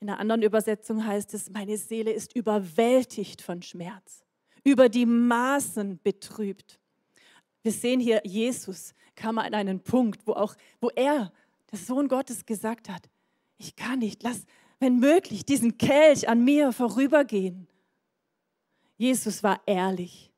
[0.00, 4.24] in einer anderen Übersetzung heißt es, meine Seele ist überwältigt von Schmerz,
[4.62, 6.78] über die Maßen betrübt.
[7.66, 11.32] Wir sehen hier, Jesus kam an einen Punkt, wo auch, wo er,
[11.72, 13.10] der Sohn Gottes, gesagt hat,
[13.58, 14.46] ich kann nicht, lass,
[14.78, 17.66] wenn möglich, diesen Kelch an mir vorübergehen.
[18.96, 20.30] Jesus war ehrlich.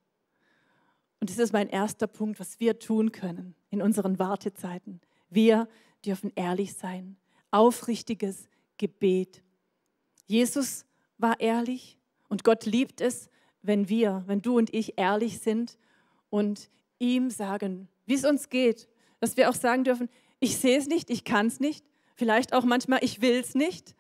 [1.21, 5.03] Und das ist mein erster Punkt, was wir tun können in unseren Wartezeiten.
[5.29, 5.69] Wir
[6.07, 7.19] dürfen ehrlich sein.
[7.51, 9.43] Aufrichtiges Gebet.
[10.25, 10.87] Jesus
[11.19, 11.99] war ehrlich
[12.31, 13.29] und Gott liebt es,
[13.61, 15.77] wenn wir, wenn du und ich ehrlich sind
[16.31, 18.89] und ihm sagen, wie es uns geht.
[19.21, 20.09] Dass wir auch sagen dürfen,
[20.41, 21.85] ich sehe es nicht, ich kann es nicht.
[22.15, 23.95] Vielleicht auch manchmal, ich will es nicht.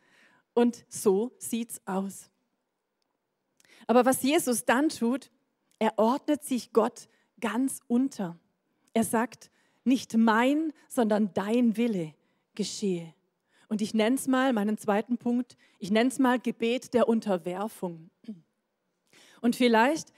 [0.54, 2.30] Und so sieht es aus.
[3.86, 5.30] Aber was Jesus dann tut,
[5.78, 7.08] er ordnet sich Gott
[7.40, 8.38] ganz unter.
[8.92, 9.50] Er sagt,
[9.84, 12.14] nicht mein, sondern dein Wille
[12.54, 13.14] geschehe.
[13.68, 18.10] Und ich nenne es mal, meinen zweiten Punkt, ich nenne es mal Gebet der Unterwerfung.
[19.40, 20.12] Und vielleicht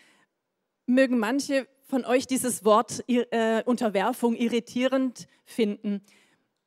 [0.86, 6.00] mögen manche von euch dieses Wort äh, Unterwerfung irritierend finden.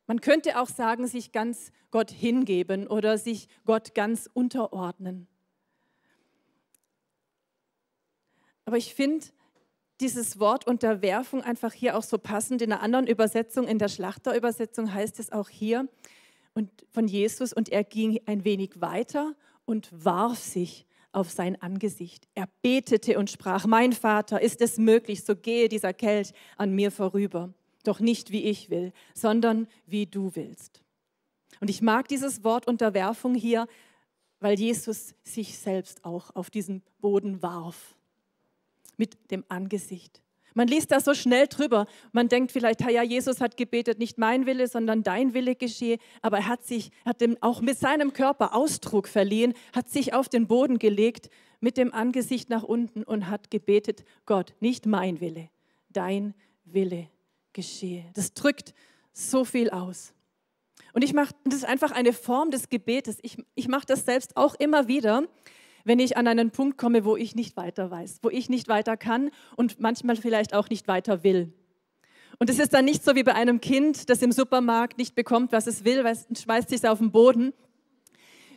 [0.05, 5.27] Man könnte auch sagen, sich ganz Gott hingeben oder sich Gott ganz unterordnen.
[8.65, 9.25] Aber ich finde
[10.01, 12.62] dieses Wort Unterwerfung einfach hier auch so passend.
[12.62, 15.88] In einer anderen Übersetzung, in der Schlachterübersetzung heißt es auch hier
[16.53, 22.28] und von Jesus und er ging ein wenig weiter und warf sich auf sein Angesicht.
[22.34, 26.91] Er betete und sprach, mein Vater, ist es möglich, so gehe dieser Kelch an mir
[26.91, 27.54] vorüber.
[27.84, 30.82] Doch nicht wie ich will, sondern wie du willst.
[31.60, 33.67] Und ich mag dieses Wort Unterwerfung hier,
[34.39, 37.95] weil Jesus sich selbst auch auf diesen Boden warf.
[38.97, 40.22] Mit dem Angesicht.
[40.54, 41.86] Man liest da so schnell drüber.
[42.12, 45.98] Man denkt vielleicht, ja, Jesus hat gebetet, nicht mein Wille, sondern dein Wille geschehe.
[46.22, 50.30] Aber er hat sich, hat dem auch mit seinem Körper Ausdruck verliehen, hat sich auf
[50.30, 55.50] den Boden gelegt, mit dem Angesicht nach unten und hat gebetet, Gott, nicht mein Wille,
[55.89, 56.34] dein
[56.66, 57.08] Wille
[57.54, 58.06] geschehe.
[58.13, 58.74] Das drückt
[59.13, 60.13] so viel aus.
[60.94, 63.18] Und ich mache, das ist einfach eine Form des Gebetes.
[63.22, 65.24] Ich, ich mache das selbst auch immer wieder
[65.84, 68.98] wenn ich an einen Punkt komme, wo ich nicht weiter weiß, wo ich nicht weiter
[68.98, 71.54] kann und manchmal vielleicht auch nicht weiter will.
[72.39, 75.52] Und es ist dann nicht so wie bei einem Kind, das im Supermarkt nicht bekommt,
[75.52, 77.54] was es will, weil es schmeißt sich auf den Boden.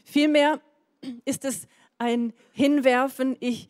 [0.04, 0.60] Vielmehr
[1.24, 3.68] ist es ein Hinwerfen, ich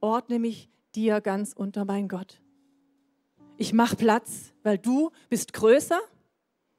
[0.00, 2.40] ordne mich dir ganz unter mein Gott.
[3.56, 6.00] Ich mache Platz, weil du bist größer,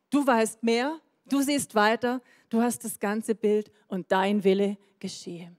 [0.09, 5.55] du weißt mehr, du siehst weiter, du hast das ganze Bild und dein Wille geschehe.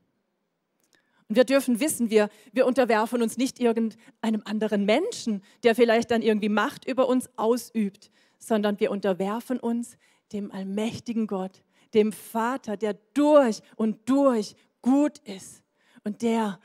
[1.33, 6.21] Und wir dürfen wissen, wir, wir unterwerfen uns nicht irgendeinem anderen Menschen, der vielleicht dann
[6.21, 9.97] irgendwie Macht über uns ausübt, sondern wir unterwerfen uns
[10.35, 11.63] dem allmächtigen Gott,
[11.95, 15.63] dem Vater, der durch und durch gut ist
[16.05, 16.61] und der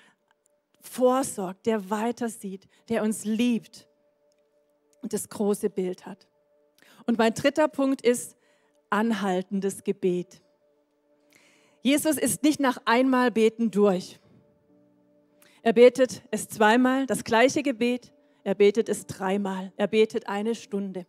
[0.82, 3.88] vorsorgt, der weitersieht, der uns liebt
[5.02, 6.28] und das große Bild hat.
[7.06, 8.36] Und mein dritter Punkt ist
[8.90, 10.42] anhaltendes Gebet.
[11.84, 14.20] Jesus ist nicht nach einmal beten durch.
[15.64, 18.14] Er betet es zweimal, das gleiche Gebet.
[18.44, 19.74] Er betet es dreimal.
[19.76, 21.06] Er betet eine Stunde.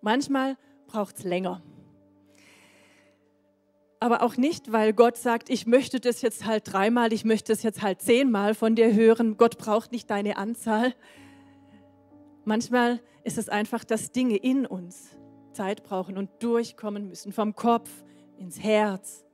[0.00, 1.62] Manchmal braucht es länger.
[4.00, 7.64] Aber auch nicht, weil Gott sagt, ich möchte das jetzt halt dreimal, ich möchte es
[7.64, 9.36] jetzt halt zehnmal von dir hören.
[9.36, 10.94] Gott braucht nicht deine Anzahl.
[12.44, 15.10] Manchmal ist es einfach, dass Dinge in uns
[15.52, 17.90] Zeit brauchen und durchkommen müssen, vom Kopf
[18.38, 19.24] ins Herz,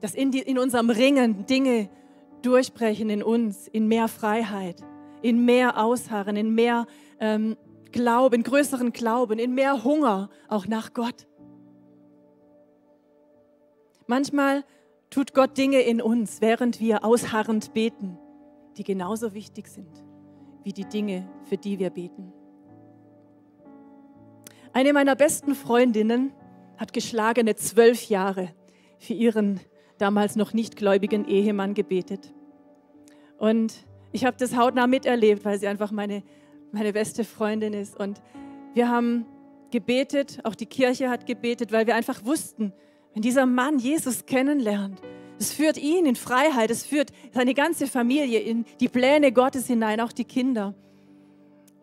[0.00, 1.88] dass in, die, in unserem Ringen Dinge
[2.42, 4.82] durchbrechen in uns, in mehr Freiheit,
[5.22, 6.86] in mehr Ausharren, in mehr
[7.20, 7.56] ähm,
[7.90, 11.26] Glauben, größeren Glauben, in mehr Hunger auch nach Gott.
[14.06, 14.64] Manchmal
[15.10, 18.18] tut Gott Dinge in uns, während wir ausharrend beten,
[18.76, 20.04] die genauso wichtig sind
[20.64, 22.30] wie die Dinge, für die wir beten.
[24.74, 26.32] Eine meiner besten Freundinnen
[26.76, 28.50] hat geschlagene zwölf Jahre
[28.98, 29.60] für ihren
[29.98, 32.32] damals noch nicht gläubigen Ehemann gebetet.
[33.38, 33.74] Und
[34.12, 36.22] ich habe das hautnah miterlebt, weil sie einfach meine,
[36.72, 37.98] meine beste Freundin ist.
[37.98, 38.20] Und
[38.74, 39.26] wir haben
[39.70, 42.72] gebetet, auch die Kirche hat gebetet, weil wir einfach wussten,
[43.14, 45.00] wenn dieser Mann Jesus kennenlernt,
[45.38, 50.00] es führt ihn in Freiheit, es führt seine ganze Familie in die Pläne Gottes hinein,
[50.00, 50.74] auch die Kinder.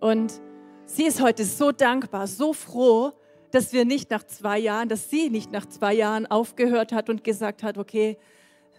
[0.01, 0.41] Und
[0.85, 3.13] sie ist heute so dankbar, so froh,
[3.51, 7.23] dass wir nicht nach zwei Jahren, dass sie nicht nach zwei Jahren aufgehört hat und
[7.23, 8.17] gesagt hat, okay,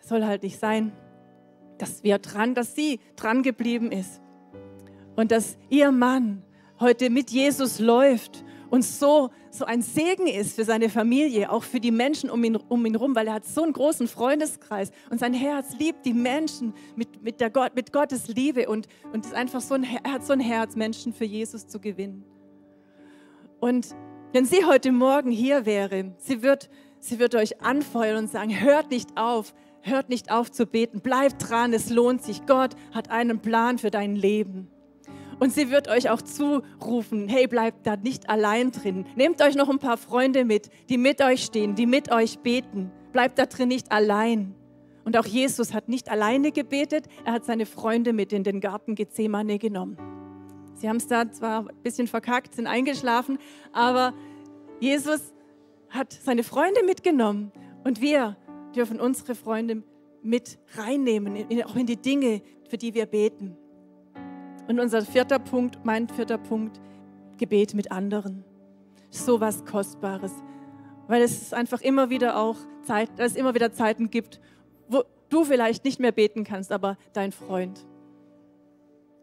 [0.03, 0.93] soll halt nicht sein,
[1.79, 4.21] dass wir dran, dass sie dran geblieben ist
[5.17, 6.43] und dass ihr Mann
[6.79, 11.81] heute mit Jesus läuft und so, so ein Segen ist für seine Familie, auch für
[11.81, 15.19] die Menschen um ihn, um ihn herum, weil er hat so einen großen Freundeskreis und
[15.19, 19.35] sein Herz liebt die Menschen mit, mit, der Gott, mit Gottes Liebe und, und ist
[19.35, 22.25] einfach so ein, er hat so ein Herz, Menschen für Jesus zu gewinnen.
[23.61, 23.95] Und
[24.33, 28.91] wenn sie heute Morgen hier wäre, sie wird, sie wird euch anfeuern und sagen, hört
[28.91, 32.45] nicht auf, hört nicht auf zu beten, bleibt dran, es lohnt sich.
[32.47, 34.69] Gott hat einen Plan für dein Leben.
[35.39, 39.07] Und sie wird euch auch zurufen, hey, bleibt da nicht allein drin.
[39.17, 42.91] Nehmt euch noch ein paar Freunde mit, die mit euch stehen, die mit euch beten.
[43.13, 44.55] Bleibt da drin nicht allein.
[45.05, 48.95] Und auch Jesus hat nicht alleine gebetet, er hat seine Freunde mit in den Garten
[48.95, 49.97] Gethsemane genommen.
[50.77, 53.39] Sie haben es da zwar ein bisschen verkackt, sind eingeschlafen,
[53.73, 54.13] aber
[54.79, 55.33] Jesus
[55.89, 57.51] hat seine Freunde mitgenommen
[57.85, 58.37] und wir
[58.75, 59.83] dürfen unsere Freunde
[60.23, 63.57] mit reinnehmen, auch in die Dinge, für die wir beten.
[64.69, 66.81] Und unser vierter Punkt, mein vierter Punkt,
[67.39, 68.45] Gebet mit anderen.
[69.11, 70.33] So was Kostbares.
[71.07, 74.41] Weil es einfach immer wieder auch Zeit, es immer wieder Zeiten gibt,
[74.89, 77.87] wo du vielleicht nicht mehr beten kannst, aber dein Freund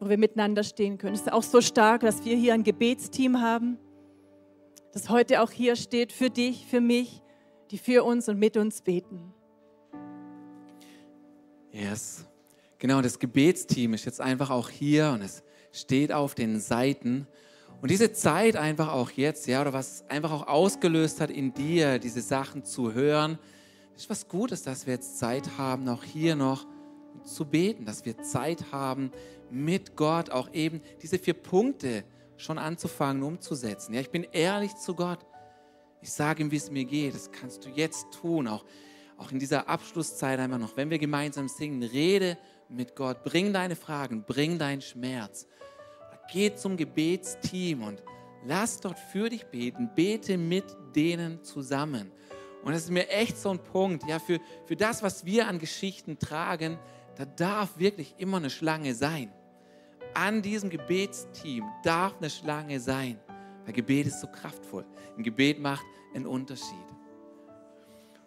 [0.03, 1.15] wo wir miteinander stehen können.
[1.15, 3.77] Es ist auch so stark, dass wir hier ein Gebetsteam haben,
[4.91, 7.21] das heute auch hier steht für dich, für mich,
[7.71, 9.33] die für uns und mit uns beten.
[11.71, 12.25] Yes.
[12.77, 15.41] Genau, das Gebetsteam ist jetzt einfach auch hier und es
[15.71, 17.27] steht auf den Seiten.
[17.81, 21.97] Und diese Zeit einfach auch jetzt, ja, oder was einfach auch ausgelöst hat in dir,
[21.97, 23.39] diese Sachen zu hören,
[23.95, 26.67] ist was Gutes, dass wir jetzt Zeit haben, auch hier noch
[27.23, 29.11] zu beten, dass wir Zeit haben,
[29.49, 32.03] mit Gott auch eben diese vier Punkte
[32.37, 33.93] schon anzufangen, umzusetzen.
[33.93, 35.19] Ja, ich bin ehrlich zu Gott.
[36.01, 37.13] Ich sage ihm, wie es mir geht.
[37.13, 38.65] Das kannst du jetzt tun, auch,
[39.17, 40.75] auch in dieser Abschlusszeit einfach noch.
[40.75, 42.37] Wenn wir gemeinsam singen, rede
[42.67, 45.47] mit Gott, bring deine Fragen, bring deinen Schmerz.
[46.31, 48.03] Geh zum Gebetsteam und
[48.45, 49.89] lass dort für dich beten.
[49.95, 52.11] Bete mit denen zusammen.
[52.63, 55.59] Und das ist mir echt so ein Punkt, ja, für, für das, was wir an
[55.59, 56.79] Geschichten tragen,
[57.15, 59.31] da darf wirklich immer eine Schlange sein.
[60.13, 63.19] An diesem Gebetsteam darf eine Schlange sein,
[63.65, 64.85] weil Gebet ist so kraftvoll.
[65.17, 66.75] Ein Gebet macht einen Unterschied.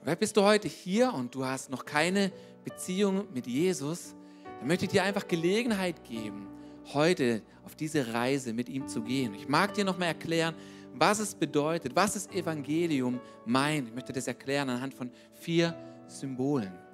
[0.02, 2.30] Vielleicht bist du heute hier und du hast noch keine
[2.64, 4.14] Beziehung mit Jesus,
[4.58, 6.48] dann möchte ich dir einfach Gelegenheit geben,
[6.94, 9.34] heute auf diese Reise mit ihm zu gehen.
[9.34, 10.54] Ich mag dir noch mal erklären,
[10.94, 13.88] was es bedeutet, was das Evangelium meint.
[13.88, 15.76] Ich möchte das erklären anhand von vier
[16.06, 16.85] Symbolen.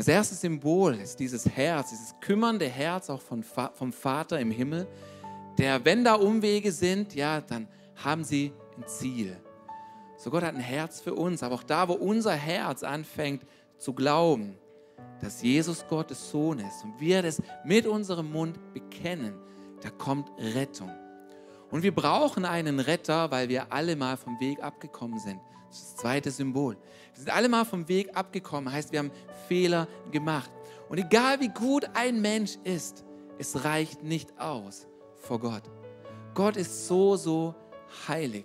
[0.00, 4.88] Das erste Symbol ist dieses Herz, dieses kümmernde Herz auch von, vom Vater im Himmel,
[5.58, 7.68] der, wenn da Umwege sind, ja, dann
[8.02, 9.36] haben sie ein Ziel.
[10.16, 13.42] So Gott hat ein Herz für uns, aber auch da, wo unser Herz anfängt
[13.76, 14.56] zu glauben,
[15.20, 19.34] dass Jesus Gottes Sohn ist und wir das mit unserem Mund bekennen,
[19.82, 20.90] da kommt Rettung.
[21.70, 25.40] Und wir brauchen einen Retter, weil wir alle mal vom Weg abgekommen sind.
[25.70, 26.76] Das ist das zweite Symbol.
[27.14, 29.12] Wir sind alle mal vom Weg abgekommen, heißt, wir haben
[29.48, 30.50] Fehler gemacht.
[30.88, 33.04] Und egal wie gut ein Mensch ist,
[33.38, 35.62] es reicht nicht aus vor Gott.
[36.34, 37.54] Gott ist so, so
[38.08, 38.44] heilig.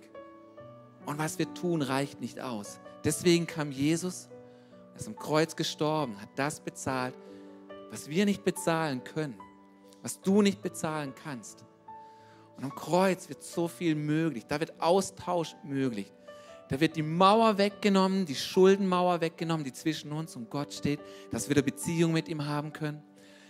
[1.04, 2.78] Und was wir tun, reicht nicht aus.
[3.04, 4.28] Deswegen kam Jesus,
[4.96, 7.14] ist am Kreuz gestorben, hat das bezahlt,
[7.90, 9.38] was wir nicht bezahlen können,
[10.02, 11.64] was du nicht bezahlen kannst.
[12.56, 14.46] Und am Kreuz wird so viel möglich.
[14.46, 16.12] Da wird Austausch möglich.
[16.68, 21.00] Da wird die Mauer weggenommen, die Schuldenmauer weggenommen, die zwischen uns und Gott steht,
[21.30, 23.02] dass wir eine Beziehung mit ihm haben können.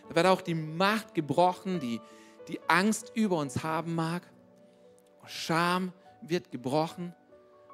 [0.08, 2.00] Da wird auch die Macht gebrochen, die
[2.48, 4.22] die Angst über uns haben mag.
[5.26, 5.92] Scham
[6.22, 7.14] wird gebrochen.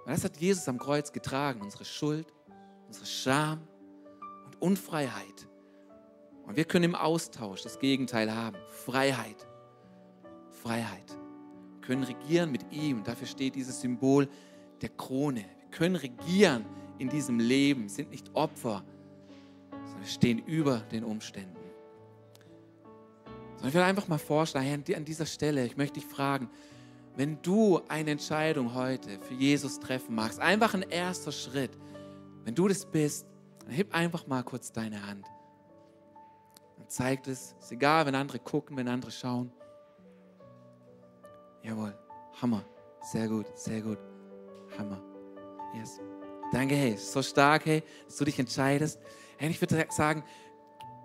[0.05, 2.32] Und das hat Jesus am Kreuz getragen, unsere Schuld,
[2.86, 3.61] unsere Scham
[4.47, 5.49] und Unfreiheit.
[6.45, 8.57] Und wir können im Austausch das Gegenteil haben.
[8.68, 9.47] Freiheit.
[10.51, 11.16] Freiheit
[11.82, 12.99] können regieren mit ihm.
[12.99, 14.28] Und dafür steht dieses Symbol
[14.82, 15.44] der Krone.
[15.60, 16.64] Wir können regieren
[16.98, 18.84] in diesem Leben, sind nicht Opfer,
[19.70, 21.56] sondern stehen über den Umständen.
[23.54, 26.50] Sondern ich will einfach mal vorschlagen, an dieser Stelle, ich möchte dich fragen,
[27.16, 31.76] wenn du eine Entscheidung heute für Jesus treffen magst, einfach ein erster Schritt,
[32.44, 33.26] wenn du das bist,
[33.60, 35.26] dann heb einfach mal kurz deine Hand.
[36.78, 39.52] Dann zeigt es, ist egal, wenn andere gucken, wenn andere schauen.
[41.62, 41.96] Jawohl.
[42.40, 42.64] Hammer.
[43.02, 43.98] Sehr gut, sehr gut.
[44.78, 45.00] Hammer.
[45.74, 46.00] Yes.
[46.52, 46.96] Danke, hey.
[46.96, 49.00] So stark, hey, dass du dich entscheidest.
[49.36, 50.22] Hey, ich würde sagen,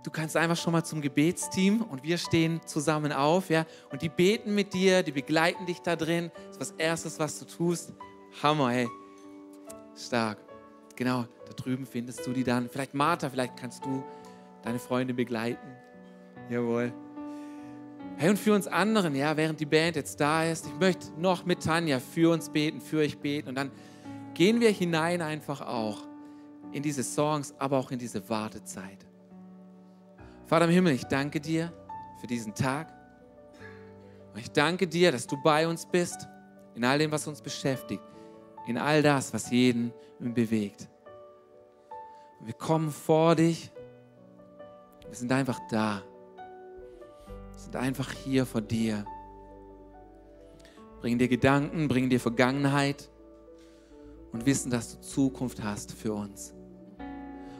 [0.03, 4.09] du kannst einfach schon mal zum Gebetsteam und wir stehen zusammen auf, ja, und die
[4.09, 6.31] beten mit dir, die begleiten dich da drin.
[6.35, 7.93] Das ist was Erstes, was du tust.
[8.41, 8.87] Hammer, hey.
[9.95, 10.37] Stark.
[10.95, 12.69] Genau, da drüben findest du die dann.
[12.69, 14.03] Vielleicht Martha, vielleicht kannst du
[14.63, 15.67] deine Freunde begleiten.
[16.49, 16.93] Jawohl.
[18.15, 21.45] Hey, und für uns anderen, ja, während die Band jetzt da ist, ich möchte noch
[21.45, 23.49] mit Tanja für uns beten, für euch beten.
[23.49, 23.71] Und dann
[24.33, 25.99] gehen wir hinein einfach auch
[26.71, 29.05] in diese Songs, aber auch in diese Wartezeit.
[30.47, 31.71] Vater im Himmel, ich danke dir
[32.19, 32.93] für diesen Tag.
[34.33, 36.27] Und ich danke dir, dass du bei uns bist,
[36.75, 38.03] in all dem, was uns beschäftigt,
[38.67, 40.87] in all das, was jeden bewegt.
[42.39, 43.71] Und wir kommen vor dich.
[45.07, 46.03] Wir sind einfach da
[47.57, 49.05] sind einfach hier vor dir.
[51.01, 53.09] Bringen dir Gedanken, bringen dir Vergangenheit
[54.31, 56.53] und wissen, dass du Zukunft hast für uns.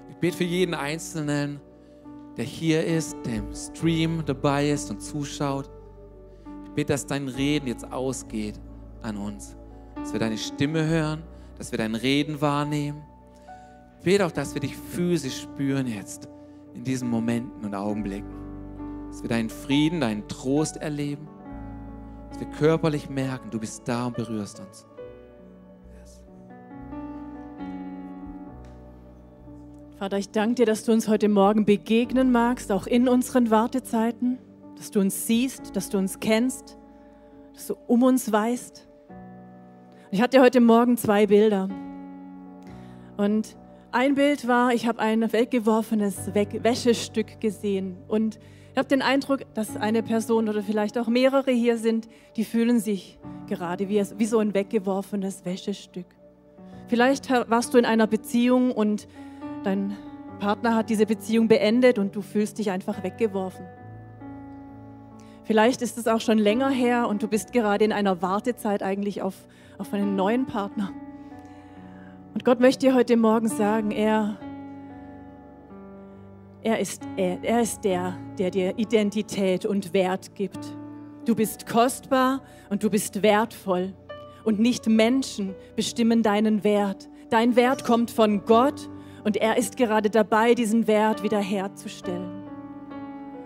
[0.10, 1.60] Ich bete für jeden Einzelnen,
[2.38, 5.70] der hier ist, der im Stream dabei ist und zuschaut.
[6.66, 8.60] Ich bete, dass dein Reden jetzt ausgeht
[9.02, 9.56] an uns.
[9.95, 11.24] Dass wir deine Stimme hören,
[11.58, 13.02] dass wir dein Reden wahrnehmen.
[14.00, 16.30] Ich bete auch, dass wir dich physisch spüren jetzt
[16.76, 18.37] in diesen Momenten und Augenblicken
[19.18, 21.28] dass wir deinen Frieden, deinen Trost erleben,
[22.30, 24.86] dass wir körperlich merken, du bist da und berührst uns.
[25.99, 26.22] Yes.
[29.97, 34.38] Vater, ich danke dir, dass du uns heute Morgen begegnen magst, auch in unseren Wartezeiten,
[34.76, 36.78] dass du uns siehst, dass du uns kennst,
[37.55, 38.88] dass du um uns weißt.
[40.11, 41.70] Ich hatte heute Morgen zwei Bilder.
[43.18, 43.57] Und
[43.91, 48.38] ein Bild war, ich habe ein weggeworfenes Wäschestück gesehen und
[48.78, 52.80] ich habe den Eindruck, dass eine Person oder vielleicht auch mehrere hier sind, die fühlen
[52.80, 53.18] sich
[53.48, 56.06] gerade wie, wie so ein weggeworfenes Wäschestück.
[56.88, 59.08] Vielleicht warst du in einer Beziehung und
[59.64, 59.98] dein
[60.38, 63.66] Partner hat diese Beziehung beendet und du fühlst dich einfach weggeworfen.
[65.44, 69.24] Vielleicht ist es auch schon länger her und du bist gerade in einer Wartezeit eigentlich
[69.24, 69.48] auf,
[69.80, 70.92] auf einen neuen Partner.
[72.36, 74.38] Und Gott möchte dir heute Morgen sagen, er,
[76.68, 80.59] er, ist, er, er ist der, der dir Identität und Wert gibt.
[81.26, 83.93] Du bist kostbar und du bist wertvoll.
[84.43, 87.07] Und nicht Menschen bestimmen deinen Wert.
[87.30, 88.89] Dein Wert kommt von Gott
[89.24, 92.43] und er ist gerade dabei, diesen Wert wiederherzustellen.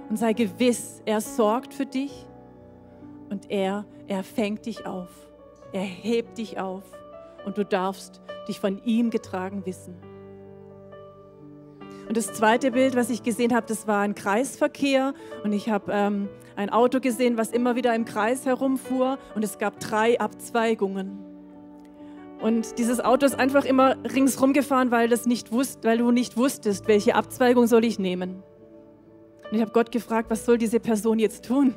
[0.10, 2.26] Und sei gewiss, er sorgt für dich
[3.30, 5.10] und er, er fängt dich auf.
[5.74, 6.84] Er hebt dich auf
[7.46, 10.11] und du darfst dich von ihm getragen wissen.
[12.12, 15.14] Und das zweite Bild, was ich gesehen habe, das war ein Kreisverkehr
[15.46, 19.60] und ich habe ähm, ein Auto gesehen, was immer wieder im Kreis herumfuhr und es
[19.60, 21.18] gab drei Abzweigungen.
[22.42, 26.36] Und dieses Auto ist einfach immer ringsrum gefahren, weil, das nicht wusst, weil du nicht
[26.36, 28.44] wusstest, welche Abzweigung soll ich nehmen.
[29.50, 31.76] Und ich habe Gott gefragt, was soll diese Person jetzt tun?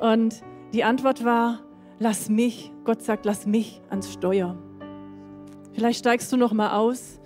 [0.00, 0.42] Und
[0.72, 1.60] die Antwort war,
[2.00, 4.56] lass mich, Gott sagt, lass mich ans Steuer.
[5.72, 7.20] Vielleicht steigst du noch mal aus,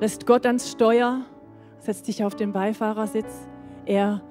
[0.00, 1.22] lässt Gott ans Steuer,
[1.78, 3.48] setzt dich auf den Beifahrersitz.
[3.86, 4.22] Er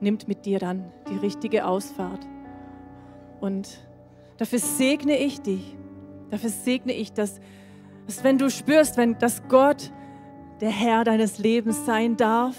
[0.00, 2.26] nimmt mit dir dann die richtige Ausfahrt.
[3.40, 3.86] Und
[4.38, 5.76] dafür segne ich dich.
[6.30, 7.40] Dafür segne ich, dass,
[8.06, 9.92] dass wenn du spürst, wenn dass Gott
[10.60, 12.56] der Herr deines Lebens sein darf,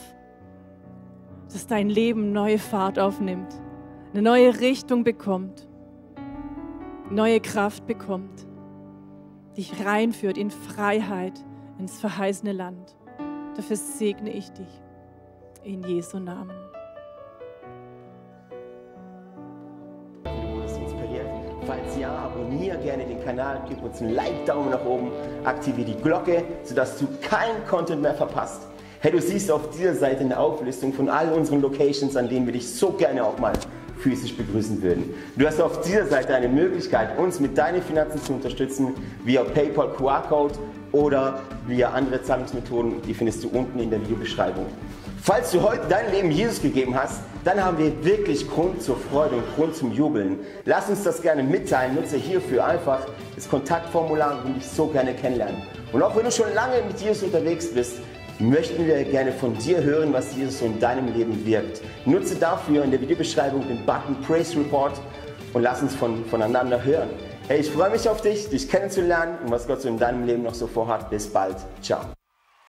[1.52, 3.54] dass dein Leben neue Fahrt aufnimmt,
[4.14, 5.68] eine neue Richtung bekommt
[7.12, 8.48] neue Kraft bekommt,
[9.58, 11.34] dich reinführt in Freiheit
[11.82, 12.96] ins verheißene Land.
[13.56, 14.82] Dafür segne ich dich
[15.64, 16.56] in Jesu Namen.
[21.68, 25.12] Falls ja, abonniere gerne den Kanal, gib uns einen Like-Daumen nach oben,
[25.44, 28.68] aktiviere die Glocke, sodass du keinen Content mehr verpasst.
[29.00, 32.54] Hey, du siehst auf dieser Seite eine Auflistung von all unseren Locations, an denen wir
[32.54, 33.54] dich so gerne auch mal
[34.00, 35.14] physisch begrüßen würden.
[35.36, 39.94] Du hast auf dieser Seite eine Möglichkeit, uns mit deinen Finanzen zu unterstützen, via PayPal
[39.94, 40.56] QR-Code
[40.92, 44.66] oder via andere Zahlungsmethoden, die findest du unten in der Videobeschreibung.
[45.24, 49.36] Falls du heute dein Leben Jesus gegeben hast, dann haben wir wirklich Grund zur Freude
[49.36, 50.40] und Grund zum Jubeln.
[50.66, 51.94] Lass uns das gerne mitteilen.
[51.94, 55.62] Nutze hierfür einfach das Kontaktformular und dich so gerne kennenlernen.
[55.94, 57.98] Und auch wenn du schon lange mit Jesus unterwegs bist,
[58.40, 61.82] möchten wir gerne von dir hören, was Jesus so in deinem Leben wirkt.
[62.06, 65.00] Nutze dafür in der Videobeschreibung den Button Praise Report
[65.54, 67.10] und lass uns von, voneinander hören.
[67.48, 70.44] Hey, ich freue mich auf dich, dich kennenzulernen und was Gott so in deinem Leben
[70.44, 71.10] noch so vorhat.
[71.10, 71.58] Bis bald.
[71.82, 72.02] Ciao.